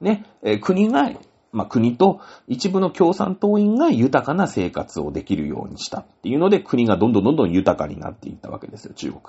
[0.00, 1.10] ね、えー、国が、
[1.54, 9.20] まあ、国と一部の共産党員が豊かな生活をできるようにしたっていうので、国がどんどんどんどん豊かになっていったわけですよ、中国。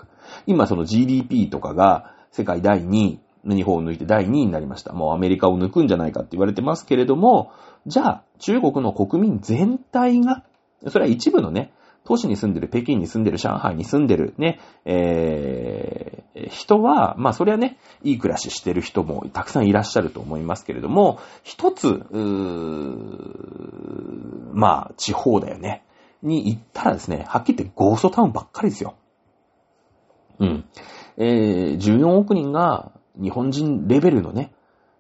[0.48, 4.92] 今その GDP とかが世界第2位、日本を抜いて第2位になりました。
[4.94, 7.52] もうアメリカを抜くんじゃないかって言われてますけれども、
[7.86, 10.44] じゃあ中国の国民全体が、
[10.88, 11.72] それは一部のね、
[12.06, 23.26] 都市に住んでる、北京に住んでる、上海に住んでる、ね、えー、人は、まあそれはね、いい暮らししてる人もたくさんいらっしゃると思いますけれども、一つ、うー
[24.54, 25.84] まあ地方だよね、
[26.22, 28.96] に行ったらですね、はっきり言ってゴーストタウンばっかりですよ。
[30.40, 30.66] うん。
[31.18, 34.54] えー、14億人が日本人レベルのね、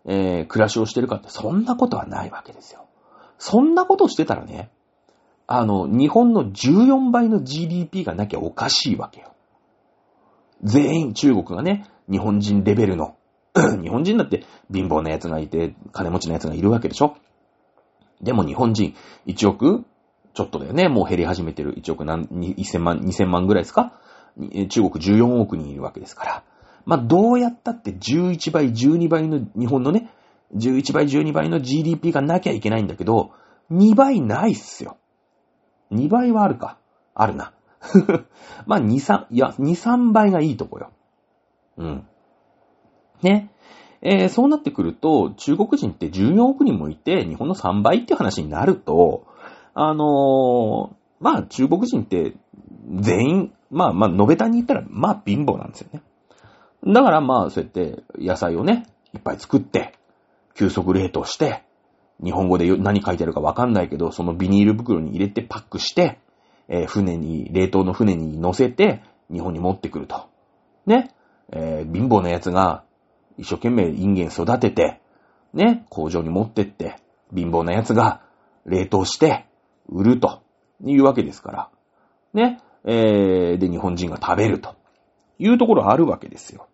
[0.05, 2.85] えー、暮らしをしてるかって、そんなことはないわけですよ。
[3.37, 4.71] そんなことしてたらね、
[5.47, 9.33] あの、日本の14倍の GDP がなきゃおかしいわけよ。
[10.63, 13.15] 全員中国がね、日本人レベルの、
[13.81, 14.43] 日本人だって
[14.73, 17.15] 貧乏な奴がいて、金持ちの奴がいるわけでしょ
[18.21, 18.95] でも日本人
[19.27, 19.85] 1億
[20.33, 20.89] ちょっとだよね。
[20.89, 23.93] もう減り始めてる1億何、1000万、2000万ぐらいですか？
[24.69, 26.43] 中国14億人いるわけですから。
[26.85, 30.09] まあ、どうやったって11倍、12倍の日本のね、
[30.55, 33.31] 11倍、12倍の GDP がなきゃいけないんだけど、
[33.71, 34.97] 2倍ないっすよ。
[35.95, 36.77] 2倍はあるか。
[37.13, 37.53] あるな。
[38.65, 40.91] まあ、2、3、いや、2、3倍がいいとこよ。
[41.77, 42.07] うん。
[43.21, 43.51] ね。
[44.01, 49.25] えー、そうなってくると、中国人って14億人もいて、日本の3倍っていう話になると、
[49.73, 52.35] あのー、まあ、中国人って
[52.99, 56.01] 全員、まあまあ、延べたに言ったら、まあ貧乏なんですよね。
[56.85, 59.95] だからまあ、そうやって野菜をね、いっぱい作って、
[60.55, 61.63] 急速冷凍して、
[62.23, 66.19] 日本語で何書いてあるかわかんないけど、そのビニール袋に入れてパックして、
[66.67, 69.01] えー、船に、冷凍の船に乗せて、
[69.31, 70.27] 日本に持ってくると。
[70.85, 71.11] ね。
[71.51, 72.83] えー、貧乏な奴が、
[73.37, 75.01] 一生懸命インゲン育てて、
[75.53, 76.95] ね、工場に持ってって、
[77.35, 78.21] 貧乏な奴が
[78.65, 79.45] 冷凍して、
[79.87, 80.41] 売ると
[80.83, 81.69] いうわけですから。
[82.33, 82.59] ね。
[82.85, 84.75] えー、で、日本人が食べると
[85.39, 86.67] いうところあるわけですよ。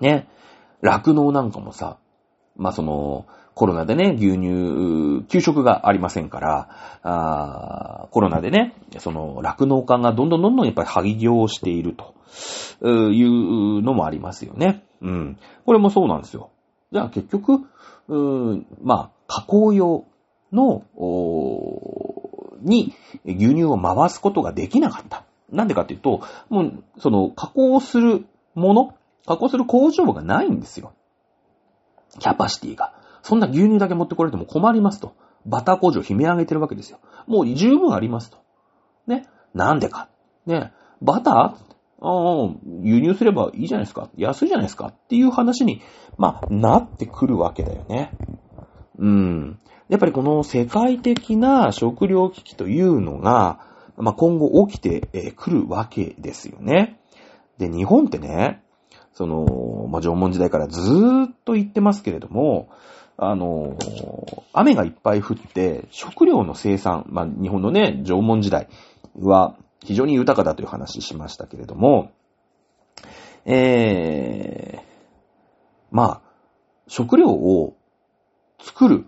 [0.00, 0.28] ね。
[0.82, 1.98] 酪農なんかもさ、
[2.56, 12.14] まあ、その、コロナでね、牛乳、給食がありませんから、コロナでね、その、酪農家がどんどんどんどんやっぱり廃業をしていると
[12.88, 14.84] いうのもありますよね。
[15.00, 15.38] うん。
[15.66, 16.50] これもそうなんですよ。
[16.92, 17.60] じゃあ結局、
[18.08, 20.04] うまあ、加工用
[20.52, 20.82] の、
[22.60, 22.92] に
[23.24, 25.24] 牛乳を回すことができなかった。
[25.50, 28.94] なんでかっていうと、もう、その、加工するもの、
[29.26, 30.92] 加工する工場がないんですよ。
[32.18, 32.92] キャパシティが。
[33.24, 35.14] そんな牛乳だけ持ってこられても困りますと。
[35.46, 36.98] バター工場悲鳴上げてるわけですよ。
[37.26, 38.36] もう十分ありますと。
[39.06, 39.26] ね。
[39.54, 40.10] なんでか。
[40.44, 40.72] ね。
[41.00, 41.34] バター？
[41.34, 41.54] あ
[42.02, 42.50] あ、
[42.82, 44.10] 輸入すればいいじゃないですか。
[44.16, 44.88] 安いじゃないですか。
[44.88, 45.80] っていう話に、
[46.18, 48.10] まあ、なってくるわけだよね。
[48.98, 49.58] うん。
[49.88, 53.60] やっぱりこの世界的な食糧危機というのが、
[53.96, 57.00] まあ、今後起きてくるわけですよね。
[57.56, 58.62] で、日本ってね、
[59.14, 62.68] その、まあ、縄文時代からずーっと言ってますけれども、
[63.16, 63.76] あの、
[64.52, 68.68] 雨がいっぱい降って、食料の生産、まあ、日本のね、縄文時代
[69.18, 72.12] は非常に豊かだという話しましたけれども、
[73.44, 74.82] えー、
[75.90, 76.20] まあ、
[76.88, 77.76] 食料を
[78.60, 79.06] 作る、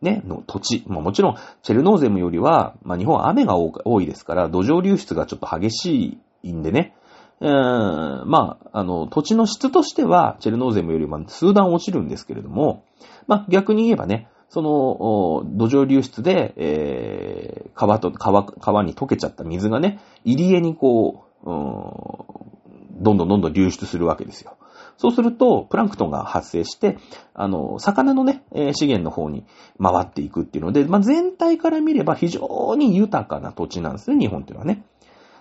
[0.00, 0.84] ね、の土地。
[0.86, 6.96] まあ、もちろん、チェルノーゼムよりは、まあ、日本は雨が多いですから、土壌流出がちょっと激しいんでね、
[7.40, 12.84] えー、まあ、あの、土地の質としては、チェルノーゼムよりも数段落ちるんですけれども、
[13.26, 24.56] まあ、逆に言えばね、その、土壌流出で、えー、川と、川、川に溶けちゃった水がね、入り江にこう、うん、どんどんどんどん流出するわけですよ。
[24.96, 26.98] そうすると、プランクトンが発生して、
[27.34, 29.44] あの、魚のね、資源の方に
[29.82, 34.84] 回っていくっていうので、まあ、全体から見れば非常に豊かな土地なんですね、日本っていうのはね。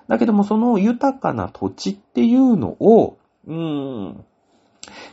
[0.08, 4.26] だけどもその豊かな土地っていうのを、うーん、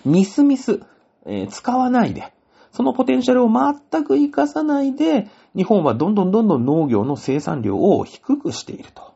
[0.05, 0.81] ミスミス、
[1.27, 2.33] えー、使わないで、
[2.73, 9.15] そのポテンシャルを全く活かさないで、日本はどんどんどんどん農業の生産量を低くしていると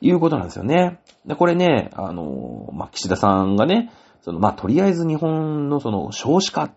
[0.00, 1.00] いうことなんですよね。
[1.26, 3.90] で、これね、あの、まあ、岸田さんがね、
[4.20, 6.70] その、まあ、とりあえず日本のその少子化、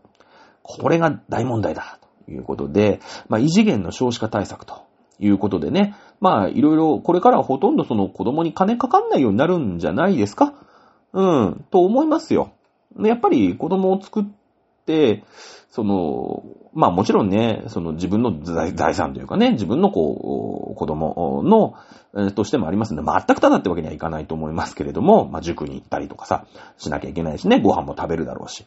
[0.64, 4.86] これが大問題だということで、まあ、異次元の少子化対策と
[5.20, 10.53] いうことでね、まあ、いろいろ、これからはほとんどその子供に金かかんないようになるんじゃないですか？
[11.13, 12.51] うん、と思いますよ。
[12.99, 14.26] やっぱり子供を作っ
[14.86, 15.24] て、
[15.70, 16.43] その、
[16.74, 21.76] まあもちろんね、その自分の財財産というかね、自分のこう、子供の、
[22.15, 26.47] えーとしてもありますので、全くただってわけにはいかないと思いますけれども、まあ塾に行ったりとかさ、
[26.78, 28.65] しなきゃいけないしね、ご飯も食べるだろうし。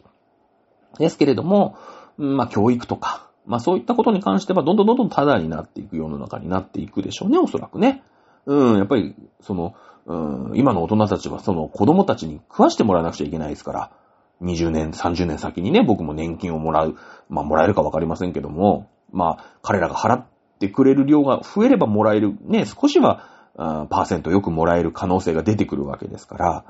[0.99, 1.75] ですけれども、
[2.17, 8.03] まあ教育とか、まあそういったことに関しては、どんどんどんどんタダになっていく世の中になっていくでしょうね、おそらくね。
[8.45, 9.75] うん、やっぱり、その、
[10.05, 13.91] うん、今の大人たちはその子供たちに食わしてもらわなくちゃいけないですから、
[14.41, 16.97] 20年、30年先にね、僕も年金をもらう。
[17.29, 20.25] まあ、もらえるかわかりませんけども、まあ、彼らが払っ
[20.59, 23.27] てくれる量が増えればもらえる、ね、少しは、
[23.57, 26.65] あーパーセントよくもらえる可能性が出てくるわけですから、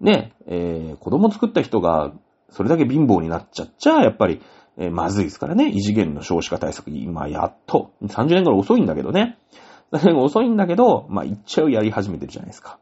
[0.00, 2.12] ね、えー子供作った人が、
[2.50, 4.40] それだけ貧乏になっちゃっちゃ、やっぱり、
[4.78, 9.38] えーまずいですからね、異次元の少子化対策、今やっと、30年ぐらい遅いんだけどね。
[9.92, 12.78] 30年遅いんだけど、まあ、一応やり始めてるじゃないですか。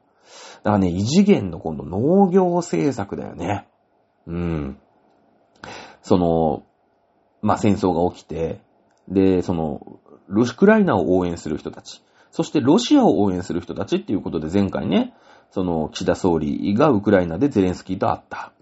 [0.63, 3.67] だからね、異次元の今度農業政策だよね。
[4.27, 4.79] うん。
[6.03, 6.63] その、
[7.43, 8.61] まあ、戦争が起きて、
[9.09, 15.15] で、その、ロシクライナを応援する人たち、そしてロシアを応援する人たちっていうことで前回ね、
[15.51, 18.53] その岸田総理がウクライナでゼレンスキーと会った。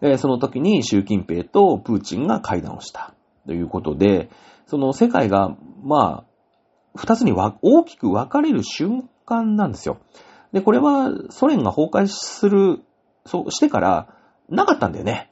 [0.00, 0.18] うん。
[0.18, 3.14] その時に習近平とプーチンが会談をした。
[3.46, 4.30] ということで、
[4.66, 6.24] その世界が、まあ、
[6.94, 9.98] 二つに大きく分かれる瞬間なんですよ。
[10.52, 12.82] で、これはソ連が崩壊する、
[13.26, 14.14] そうしてから、
[14.48, 15.30] なかったんだよね。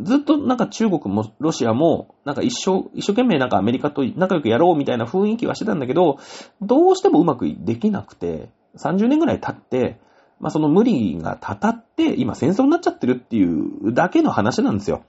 [0.00, 6.18] ずっとなんか中国もロシアもなんか一生、一生懸命なんかアメリカと仲良くやろうみたいな雰囲気はしてたんだけど、
[6.62, 10.00] どうしてもうまくできなくて、30年ぐらい経って、
[10.42, 15.04] まあその無理がたたって、今戦争になっちゃってるっていうだけの話なんですよ。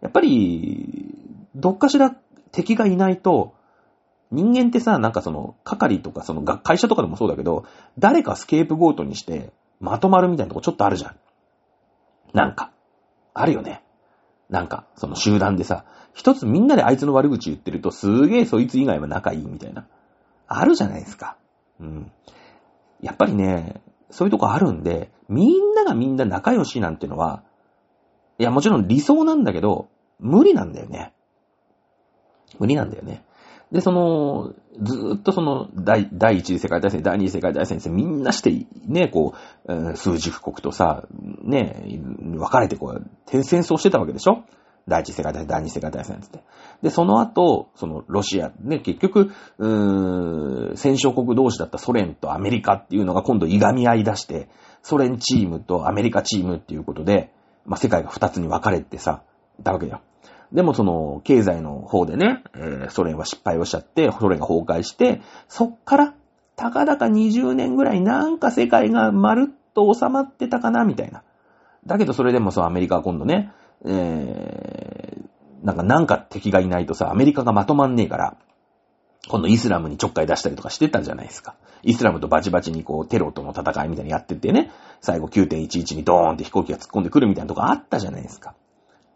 [0.00, 1.14] やっぱり、
[1.54, 2.10] どっかしら
[2.50, 3.54] 敵がいないと、
[4.30, 7.66] 人間ってさ、なんかその、係とかその、会社とかでもそうだけど、
[7.98, 11.16] 誰かスケープゴートにして、まとまるみたいなとこちょっとあるじゃん。
[12.32, 12.72] なんか、
[13.34, 13.84] あるよね。
[14.48, 19.86] なんか、その集団でさ、一つみんなであいつの悪口言ってると、すげえそいつ以外は仲いいみたいな。
[20.46, 21.36] あるじゃないですか。
[21.78, 22.10] うん。
[23.02, 23.82] やっぱりね、
[24.12, 27.42] そういうとこあるんで、みんながみんな仲良しなんてのは、
[28.38, 29.88] いや、もちろん理想なんだけど、
[30.20, 31.12] 無理なんだよね。
[32.58, 33.24] 無理なんだよね。
[33.72, 34.52] で、その、
[34.82, 39.34] ずーっとその、第、第一次世界大戦、第二次世界大戦ってみんなして、ね、こ
[39.66, 41.04] う、数十国とさ、
[41.42, 41.82] ね、
[42.20, 44.44] 分かれてこう、転戦争してたわけでしょ？
[44.88, 46.40] 第一次世界大戦、第二次世界大戦って。
[46.82, 54.48] で、その後、その、ロシア、ね、結局、うーん、戦勝国同士だったソ連とアメリカっていうのが今度いがみ合い出して、
[54.82, 57.32] ソ連チームとアメリカチームっていうことで、
[57.64, 59.22] まあ、世界が二つに分かれてさ、
[59.60, 60.00] いたわけだよ。
[60.52, 66.14] でもその、経済の方でね、えーソ連は失敗をしちゃって、ソ連が崩壊して、そっから、
[66.56, 71.22] たかだか20年ぐらいなんか世界がまるっと収まってたかな、みたいな。
[71.86, 73.50] だけどそれでもさ、アメリカは今度ね、
[73.84, 74.71] えー、
[75.62, 78.36] なんかなんか敵がいないとさ、アメリカがまとまんねえから、
[79.28, 81.54] 今度イスラムにちょっかい出したりとかしてたじゃないですか。
[81.84, 88.54] イスラムとバチバチにこうテロとの戦いみたいにやっててね、最後9.11にドーンって飛行機が突っ込んでくるみたいなとこあったじゃないですか。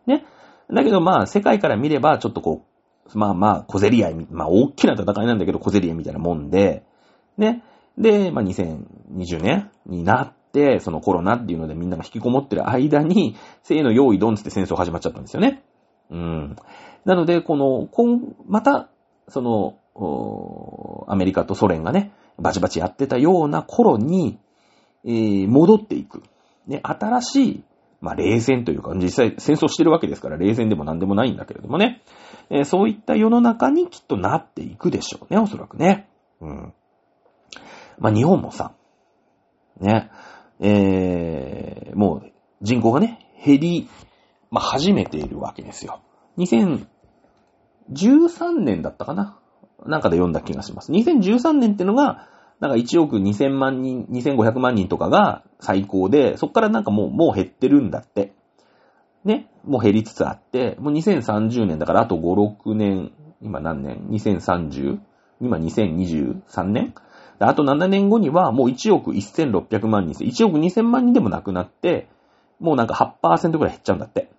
[0.06, 0.24] ね。
[0.72, 2.64] だけどまあ世界から見ればちょっとこ
[3.12, 6.84] う、まあまあ小競り合い、まあ大きな戦いなんだけど小競り合いみたいなもんで、
[7.36, 7.62] ね。
[7.98, 15.62] で、まあ2020年になって、そのコロナっていうのでみんなが引きこもってる間に、せーの用意ドンつって戦争始まっちゃったんですよね。
[16.10, 16.56] うん。
[17.04, 18.88] なので、この、今、また、
[19.28, 19.78] その、
[21.08, 24.38] アメリカとソ連がね、バチバチやってたような頃に、
[25.04, 26.22] えー戻っていく。
[26.66, 27.64] ね、新しい、
[28.00, 32.02] まあ、冷戦というか、実際戦争してるわけですから、冷戦でも何でもないんだけれどもね、
[32.50, 36.08] えーそういった世の中にきっとなっていくでしょうね、おそらくね。
[36.40, 36.74] うん。
[37.98, 38.72] まあ、日本もさ、
[39.80, 40.10] ね、
[40.60, 42.32] えー、もう
[42.62, 43.88] 人口がね、減り、
[44.50, 46.00] まあ、始めているわけですよ。
[46.38, 49.38] 2013年だったかな？
[49.84, 50.92] なんかで読んだ気がします。
[50.92, 52.28] 2013年ってのが、
[52.60, 58.32] なんか1億2000万人、2500万人とかが最高で、そっからなんかもう、もう減ってるんだって。
[59.24, 59.50] ね？
[59.64, 64.98] もう減りつつあって、もう2030年だからあと5、6年、今何年 ?2030?
[65.40, 66.94] 今2023年？
[67.38, 70.24] あと7年後にはもう1億1600万人。
[70.24, 72.08] 1億2000万人でもなくなって、
[72.60, 74.30] もうなんか8%ぐらい減っちゃうんだって。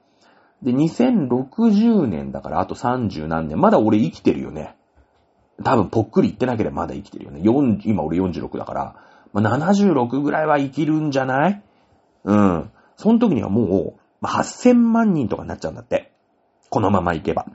[0.63, 3.59] で、2060年だからあと30何年。
[3.59, 4.75] まだ俺生きてるよね。
[5.63, 7.41] 多分ぽっくり言ってなければまだ生きてるよね。
[7.41, 8.95] 4今俺46だから、
[9.33, 11.63] まあ、76ぐらいは生きるんじゃない？
[12.23, 12.71] うん。
[12.95, 16.11] その時にはもう、まあ8000万人とかになっちゃうんだって。
[16.69, 17.45] このままいけば。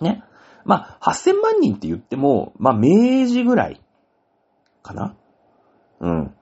[0.00, 0.22] ね。
[0.64, 3.80] まあ、8000万人って言っても、まあ、明治ぐらい
[4.82, 5.14] かな？
[6.00, 6.34] うん。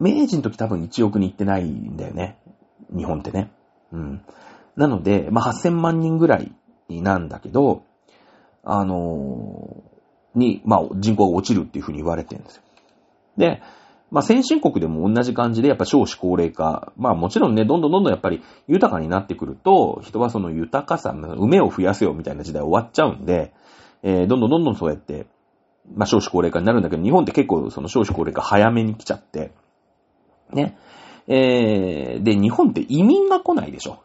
[0.00, 2.38] 明治の時多分1億人行ってないんだよね。
[2.96, 3.50] 日本ってね。
[3.92, 4.22] うん。
[4.78, 6.52] なので、まあ、8000万人ぐらい
[6.88, 7.82] なんだけど、
[8.64, 9.88] あのー
[10.38, 12.62] に、まあ、人口が落ちるっていうふうに言われてるんですよ。
[13.36, 13.60] で、
[14.10, 16.92] まあ、先進国でも同じ感じで、やっぱ少子高齢化。
[16.96, 23.52] まあ、もちろんね、どんどんどんどんやっぱり豊かになってくると、人はその豊かさ、梅を増やせよみたいな時代終わっちゃうんで、
[24.02, 25.26] えー、どんどんどんどんそうやって、
[25.94, 29.52] まあ、少子高齢化になるんだけど、日本って結構その少子高齢化早めに来ちゃって、
[30.52, 30.78] ね。
[31.26, 33.98] えー、で、日本って移民が来ないでしょ。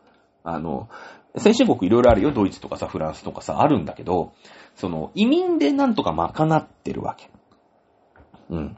[0.43, 0.89] あの、
[1.37, 2.31] 先進国いろいろあるよ。
[2.31, 4.33] ドイツとかさ、フランスとかさ、あるんだけど、
[4.75, 7.29] その、移民でなんとか賄ってるわけ。
[8.49, 8.77] うん。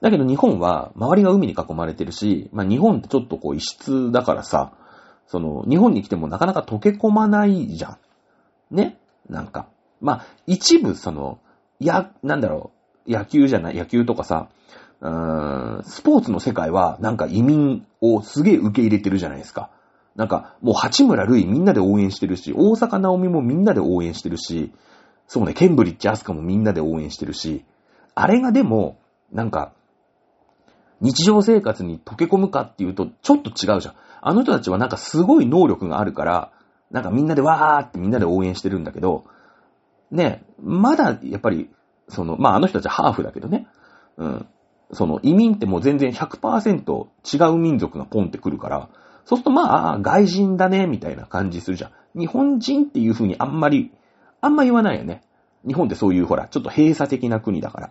[0.00, 4.72] だけど日本は、周りが海に囲まれてるし、まあ日本ってちょっとこう異質だからさ、
[5.26, 7.98] その、日本に来てもなかなか溶け込まないじゃ
[8.72, 8.74] ん。
[8.74, 8.98] ね？
[9.28, 9.68] なんか。
[10.00, 11.38] まあ、一部その、
[11.80, 12.72] や、なんだろ
[13.06, 14.48] う、野球じゃない、野球とかさ、
[15.00, 19.70] うーん、スポーツの世界はなんか移民をすげえ受け入れてるじゃないですか。
[20.16, 24.72] なんか、もう八村塁みんなで応援してるし、大阪直美もみんなで応援してるし、
[25.26, 27.64] そうね、ケンブリッジ・アスカもみんなで応援してるし、
[28.14, 28.98] あれがでも、
[29.32, 29.72] なんか、
[31.00, 33.94] 日常生活に溶け込むかっていうと、ちょっと違うじゃん。
[34.20, 36.52] あの人たちはなんかすごい能力があるから、
[36.90, 39.24] なんかみんなでわーってみんなで応援してるんだけど、
[40.10, 41.70] ね、まだやっぱり、
[42.08, 43.66] その、まああの人たちはハーフだけどね、
[44.16, 44.46] うん。
[44.92, 48.88] その移民ってもう全然100%違う民族がポンってくるから、
[49.24, 52.18] そうするとまあ、外人だね、みたいな感じするじゃん。
[52.18, 53.92] 日本人っていう風にあんまり、
[54.40, 55.22] あんま言わないよね。
[55.66, 57.90] 日本ってそういうほら、ちょっと閉鎖的な国だから。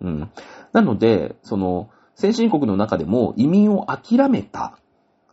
[0.00, 0.30] うん。
[0.72, 4.78] なので、その、先進国の中でも移民を諦めた、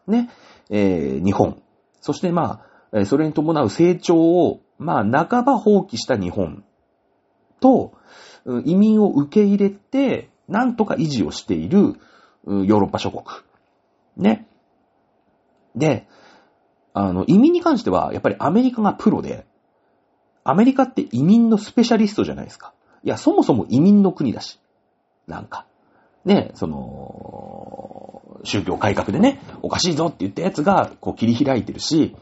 [0.07, 0.29] ね、
[0.69, 1.61] えー、日本。
[2.01, 2.61] そしてま
[2.91, 6.63] あ、それに伴う成長を、まあ、半ば放棄した日本
[7.59, 7.93] と、
[8.65, 11.95] 移民を受け入れて、なんとか維持をしている
[12.45, 13.23] ヨーロッパ諸国。
[14.17, 14.47] ね。
[15.75, 16.07] で、
[16.93, 19.45] あの、移民に関しては、やっぱりアメリカがプロで、
[20.43, 22.73] アメリカって移民のスペシャリストじゃないですか。
[23.03, 24.59] いや、そもそも移民の国だし。
[25.27, 25.65] なんか。
[26.23, 32.15] ね、その、宗教改革でね、おかしいぞって言ったやつが、こう切り開いてるし、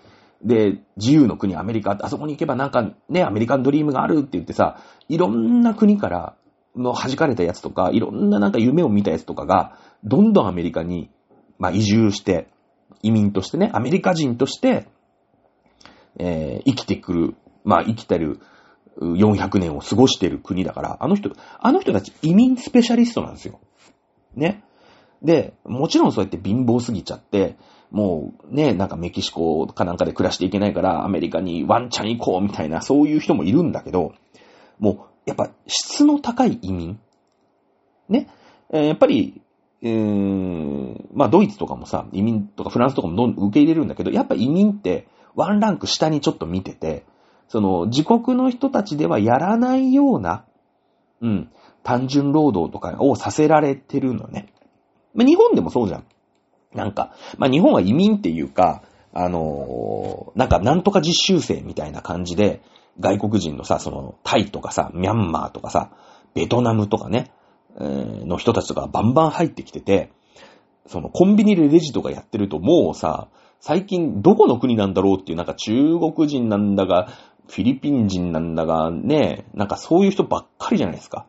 [0.43, 4.77] で、自由の国アメリカあそこに行けばなんかね、アメリカンドリームがあるって言ってさ、
[5.07, 6.35] いろんな国から
[6.75, 11.09] の弾かれたやつとか、いろんななんか夢を見たやつとかが、どんどんアメリカに、
[11.59, 12.47] まあ移住して、
[13.01, 14.87] 移民としてね、アメリカ人として、
[16.19, 18.39] えー、生きてくる、まあ生きてる
[18.99, 23.59] 400年を過ごしてる国だから、あの人、あの人たち移民スペシャリストなんですよ。
[24.35, 24.63] ね。
[25.21, 27.55] で、もちろんそうやって貧乏すぎちゃって、
[27.91, 34.13] もうね、なんかメキシコかなんかで暮らしていけないからアメリカにワンチャン行こうみたいなそういう人もいるんだけど、
[34.79, 36.99] もうやっぱ質の高い移民。
[38.09, 38.27] ね。
[38.71, 39.42] え、やっぱり、
[39.83, 47.05] うー、まあドイツとかもさ、移民とかフランスとかもどんどん受け入れるんだけど、やっぱ移民ってワンランク下にちょっと見てて、
[47.49, 50.45] その自国の人たちではやらないような、
[51.21, 51.49] うん、
[51.83, 54.53] 単純労働とかをさせられてるのね。
[55.13, 56.05] まあ、日本でもそうじゃん。
[56.73, 62.63] なんか、まあ、日本は移民っていうか、あのー、なんかなんとか実習生みたいな感じで、
[62.99, 65.91] 外国人のさ、その、タイとかさ、ミャンマーとかさ、
[66.33, 67.31] ベトナムとかね、
[67.79, 70.11] の人たちがバンバン入ってきてて、
[70.87, 77.07] そのコンビニでレジとかやってるともうさ、最近どこの国なんだろうっていうなんか中国人なんだが、
[77.47, 81.25] フィリピン人なんだが、ね、なんかそういう人ばっかりじゃないですか。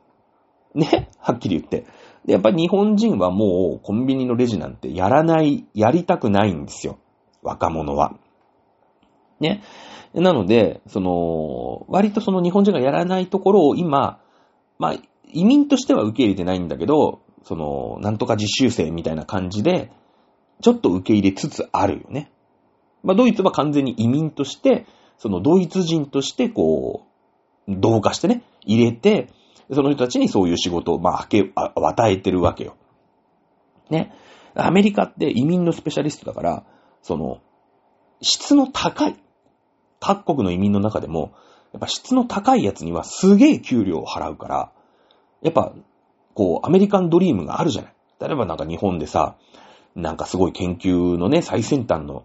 [0.74, 1.86] ね、はっきり言って。
[2.24, 6.98] で、やっぱり日本人はもうコンビニのレジなんてやらない、やりたくないんですよ。
[7.42, 8.16] 若者は。
[9.40, 9.62] ね。
[10.14, 14.20] なので、その、割とその日本人がやらないところを今、
[14.78, 14.94] まあ、
[15.34, 19.90] 移民としては受け入れてないんだけど、その、なんとか実習生みたいな感じで、
[20.62, 22.30] ちょっと受け入れつつあるよね。
[23.02, 24.86] まあ、ドイツは完全に移民として、
[25.18, 27.06] そのドイツ人としてこ
[27.68, 29.28] う、同化してね、入れて、
[29.72, 32.76] その人たちにそういう仕事を、まあ、あけ、与えてるわけよ。
[33.90, 34.12] ね。
[34.54, 36.64] アメリカって移民のスペシャリストだから、
[37.02, 37.40] その、
[38.22, 39.16] 質の高い、
[40.00, 41.32] 各国の移民の中でも、
[41.72, 44.72] やっぱ質の高いやつにはすげえ給料を払うから、
[45.44, 45.72] やっぱ、
[46.34, 47.94] こう、アメリカンドリームがあるじゃない。
[48.20, 49.36] 例えばなんか日本でさ、
[49.94, 52.24] なんかすごい研究のね、最先端の、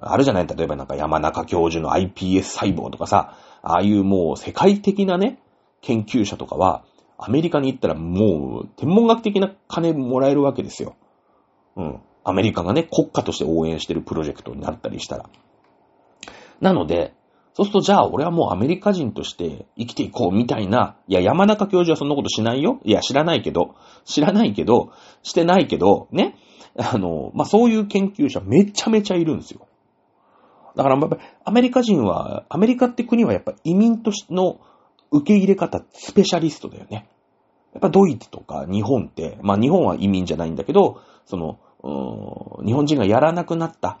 [0.00, 5.40] あるじゃない例えばなんか山中教授の iPS 細胞とかさ、ああいうもう世界的なね、
[5.80, 6.84] 研究者とかは、
[7.16, 10.96] アメリカに行ったらもう天文学的な金もらえるわけですよ。
[11.76, 12.00] うん。
[12.24, 15.30] アメリカがね、国家として応援してるプロジェクトになったりしたら。
[16.60, 17.14] なので、
[17.58, 22.78] そうするとじゃあ俺はもうアメリカ人として生きていこうみたいな、いや山中教授はそんなことしないよ。
[22.84, 24.92] いや知らないけど、知らないけど、
[25.24, 26.36] してないけど、ね。
[26.76, 29.66] あの、まあ、そういう研究者めちゃめちゃいるんですよ。
[30.76, 34.60] だからやっぱりアメリカ人は、アメリカって国はやっぱ移民としての
[35.10, 37.08] 受け入れ方スペシャリストだよね。
[37.72, 41.58] やっぱドイツとか日本って、まあ日本は移民じゃないんだけど、その、
[42.64, 43.98] 日本人がやらなくなった。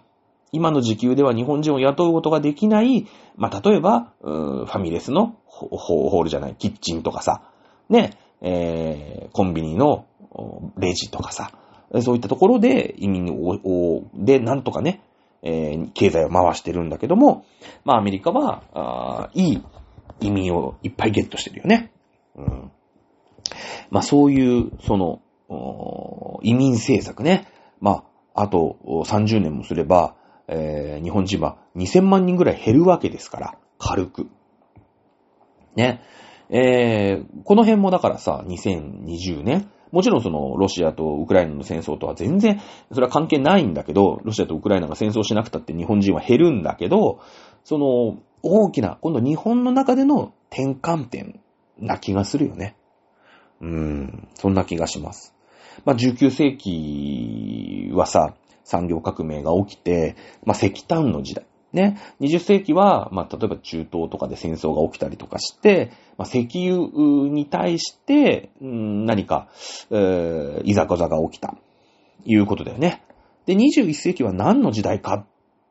[0.52, 7.42] 今の時給では日本人を雇うことができない、まあ例えば、ファミレスのホールじゃない、キッチンとかさ、
[7.88, 10.06] ね、えー、コンビニの
[10.78, 11.52] レジとかさ、
[12.02, 15.02] そういったところで移民を、で、なんとかね、
[15.42, 17.44] えー、経済を回してるんだけども、
[17.84, 19.62] まあアメリカは、いい
[20.20, 21.92] 移民をいっぱいゲットしてるよね。
[22.36, 22.70] うん。
[23.90, 25.20] まあそういう、その、
[26.42, 27.48] 移民政策ね。
[27.80, 30.14] まあ、あと30年もすれば、
[30.48, 34.26] えー、日本人は2000万人ぐらい減るわけですから、軽く。
[35.76, 36.02] ね。
[36.50, 42.60] えー、この辺もだからさ、2020年、もちろんその、ロシアとウクライナの戦争とは全然、
[42.92, 47.20] それは関係ないんだけど、ロシアとウクライナが戦争しなくたって日本人は減るんだけど、
[47.64, 51.40] その、大きな、今度日本の中での転換点
[51.78, 52.76] な気がするよね。
[53.60, 55.34] うーん、そんな気がします。
[55.84, 58.34] まあ、19世紀はさ、
[58.68, 60.14] 産業革命が起きて、
[60.44, 61.46] まあ、石炭の時代。
[61.72, 61.98] ね。
[62.20, 69.48] 20世紀は、まあ、例えば中東とかで戦争が起きたりとかして、まあ、石油に対して、うん、何か、
[69.90, 71.56] えー、いざこざが起きた。
[72.24, 73.02] いうことだよね。
[73.46, 75.26] で、21世紀は何の時代かっ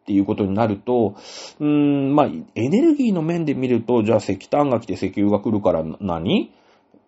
[0.05, 1.15] ていうことになると、
[1.59, 2.25] うーん、まあ、
[2.55, 6.51] エネルギーの面で見ると、じゃあ石炭が来て石油が来るから何？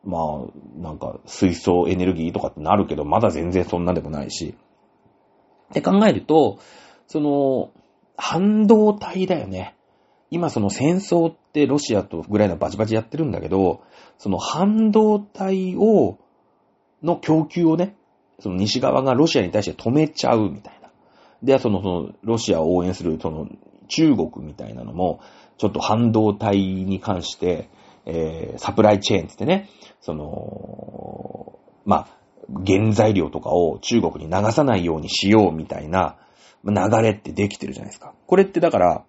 [0.03, 4.55] まあ、なんか水素エネルギーとかってなるけど、まだ全然そんなでもないし。
[5.69, 6.59] って考えると、
[7.07, 7.71] その、
[8.17, 9.75] 半導体だよね。
[10.31, 13.81] 今その戦争ってロシアとぐらいのバチバチやってるんだけど、
[14.17, 16.17] その半導体を、
[17.01, 17.95] の供給をね、
[18.39, 20.89] その西側がロシアに対して止めちゃうみたいな。
[21.41, 23.47] で、その、その、ロシアを応援する、その、
[23.87, 25.21] 中国みたいなのも、
[25.57, 27.69] ちょっと半導体に関して、
[28.05, 29.69] えー、サプライチェーンつってね、
[30.01, 36.17] その、まあ、原材料とかを中国に流さないようにしようみたいな
[36.63, 38.13] 流れってできてるじゃないですか。
[38.27, 39.03] これってだから、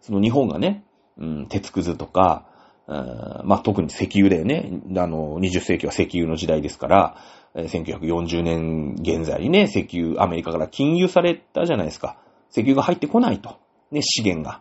[0.00, 0.84] その日本がね、
[1.18, 2.46] うん、鉄くずとか、
[2.86, 4.70] まあ、特に石油だよね。
[4.96, 7.16] あの、20世紀は石油の時代ですから、
[7.54, 12.18] 1940年現在にね、石油、アメリカから禁輸されたじゃないですか。
[12.50, 13.58] 石油が入ってこないと。
[13.90, 14.60] ね、資源が。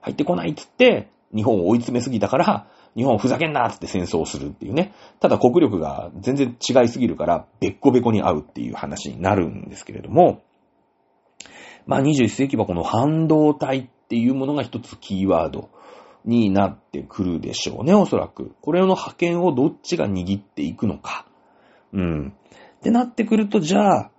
[0.00, 2.66] 入ってこないっつって、日本を追い詰めすぎたから、
[2.96, 4.92] 日本ふざけんなっって戦争をするっていうね。
[5.20, 10.42] ただ国力が全然違いすぎるから、べっこべこに合うっていう話になるんですけれども、
[11.86, 15.70] まあ21世紀はこの半導体っていうものが一つキーワード
[16.24, 18.54] になってくるでしょうね、おそらく。
[18.60, 21.26] これの派遣をどっちが握っていくのか。
[21.92, 22.28] うん。
[22.28, 24.10] ってなってくると、じゃあ、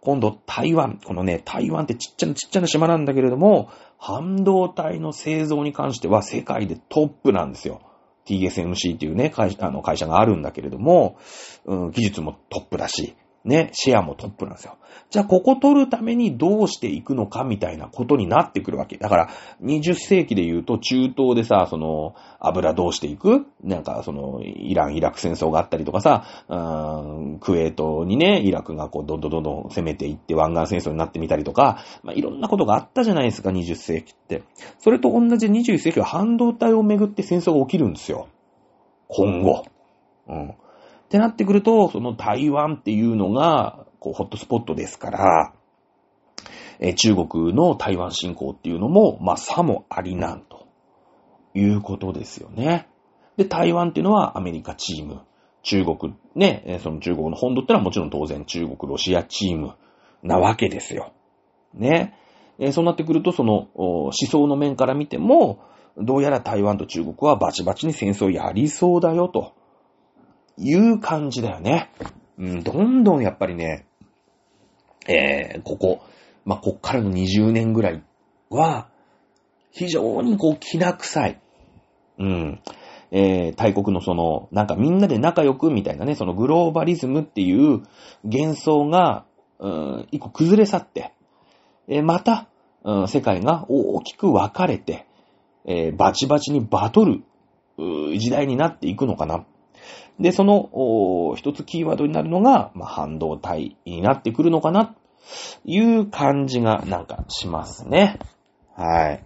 [0.00, 0.98] 今度台湾。
[1.04, 3.68] このね、台湾ってちっちゃなちっちゃな島なんだけれども、
[3.98, 7.82] 半導体の製造に関しては世界でトップなんですよ。
[8.26, 11.16] TSMC っていうね、会あの会社があるんだけれども、
[11.64, 13.14] うん、技術もトップだし、
[13.44, 14.76] ね、シェアもトップなんですよ。
[15.08, 18.98] じゃあ、ここ取るためにどうしていくのかみたいなことになってくるわけ。
[18.98, 19.28] だから、
[19.62, 23.46] 20世紀で言うと、中東でさ、その、油どうしていく？
[23.64, 34.42] なんか、その、イラン、イラク戦争があったりとかさ、クウェートにね、イラクがこう、どんどんどんどん攻めていって湾岸戦争になってみたりとか、まあ、いろんなことがあったじゃないですか、20世紀って。
[34.78, 38.28] それと同じ21世紀は半導体をめぐって戦争が起きるんですよ。
[39.08, 39.64] 今後。
[40.28, 40.54] うん。
[41.10, 45.52] ってなってくると、その台湾っていうのが、こう、ホットスポットですから、
[46.78, 50.68] え中国の台湾侵攻っていうのも、まあ、差もありなんと
[51.52, 52.86] いうことですよね。
[53.36, 55.22] で、台湾っていうのはアメリカチーム、
[55.64, 59.74] 中国、ね、その中国の本土ってのはもちろん当然中国、ロシアチーム
[60.22, 61.12] なわけですよ。
[61.74, 62.14] ね。
[62.60, 65.64] えそうなってくると、その思想の面から見ても、
[65.96, 69.54] どうやら台湾と中国はバチバチに戦争やりそうだよと。
[70.56, 71.90] いう感じだよね。
[72.38, 73.86] うん、どんどんやっぱりね、
[75.06, 76.02] えー、ここ、
[76.44, 78.02] まあ、こっからの20年ぐらい
[78.48, 78.88] は、
[79.70, 81.40] 非常にこう、気な臭い。
[82.18, 82.60] うん。
[83.12, 87.82] えー、大国のその、なんかみんなで仲良くみたいなね、そのグローバリズムっていう
[88.24, 89.24] 幻想が、
[89.58, 91.12] うん、一個崩れ去って、
[91.88, 92.48] えー、また、
[92.84, 95.06] うん、世界が大きく分かれて、
[95.66, 97.22] えー、バチバチにバトル、
[97.76, 99.44] 時代になっていくのかな。
[100.18, 104.94] で、その、一つキーワードになるのが、まあ、半導体になってくるのかな、と
[105.64, 108.18] いう感じがなんかしますね。
[108.74, 109.24] はい。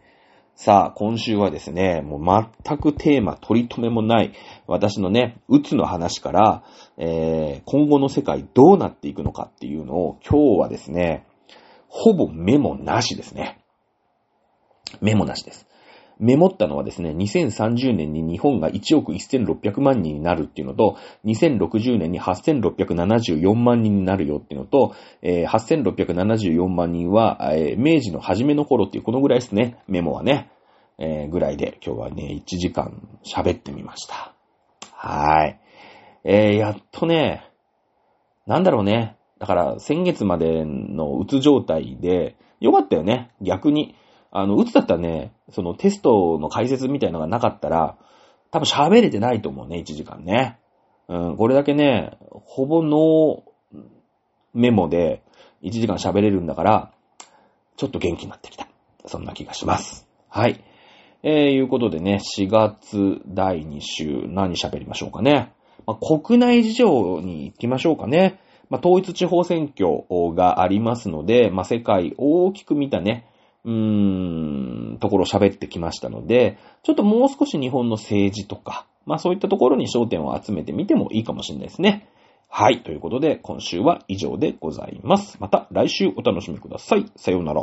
[0.56, 4.32] さあ、今週はですね、もう全くテーマ取り留めもない、
[4.68, 6.62] 私のね、うつの話から、
[6.96, 11.26] えー、今後の世界どうなっていくのかっていうのを、今日はですね、
[11.88, 13.58] ほぼメモなしですね。
[15.00, 15.66] メモなしです。
[16.18, 30.50] メモったのはですね、2030年に日本が1億1600万人になるっていうのと、2060年に8674万人になるよっていうのと、えー、8674万人は、えー、明治の初めの頃っていうこのぐらいですね、メモはね、
[30.98, 34.32] えー、ぐらいで今日はね、1時間喋ってみました。
[34.92, 35.60] はい。
[36.24, 37.50] えー、やっとね、
[38.46, 39.16] なんだろうね。
[39.38, 43.94] だから先月までのうつ状態で、よかったよね、逆に。
[44.34, 47.96] あの、うつだったらね、そのテストの解説みたいのがなかったら、
[48.50, 50.58] 多分喋れてないと思うね、1時間ね。
[51.08, 53.78] うん、これだけね、ほぼノー
[54.52, 55.22] メモで
[55.62, 56.92] 1時間喋れるんだから、
[57.76, 58.66] ちょっと元気になってきた。
[59.06, 60.08] そんな気がします。
[60.28, 60.64] はい。
[61.22, 65.52] えー、いうことでね、4月第2週、何喋りましょうかね。
[65.86, 68.40] まあ、国内事情に行きましょうかね。
[68.68, 70.04] まあ、統一地方選挙
[70.34, 73.28] がありますので、まあ、世界大きく見たね、
[73.64, 82.08] うーん、ところ喋ってきましたので、ちょっともう少し日本の政治とか、まあそういったところに焦点を集めてみてもいいかもしれないですね。
[82.48, 82.82] はい。
[82.82, 85.38] ということで、今週は以上でございます。
[85.40, 87.06] また来週お楽しみください。
[87.16, 87.62] さようなら。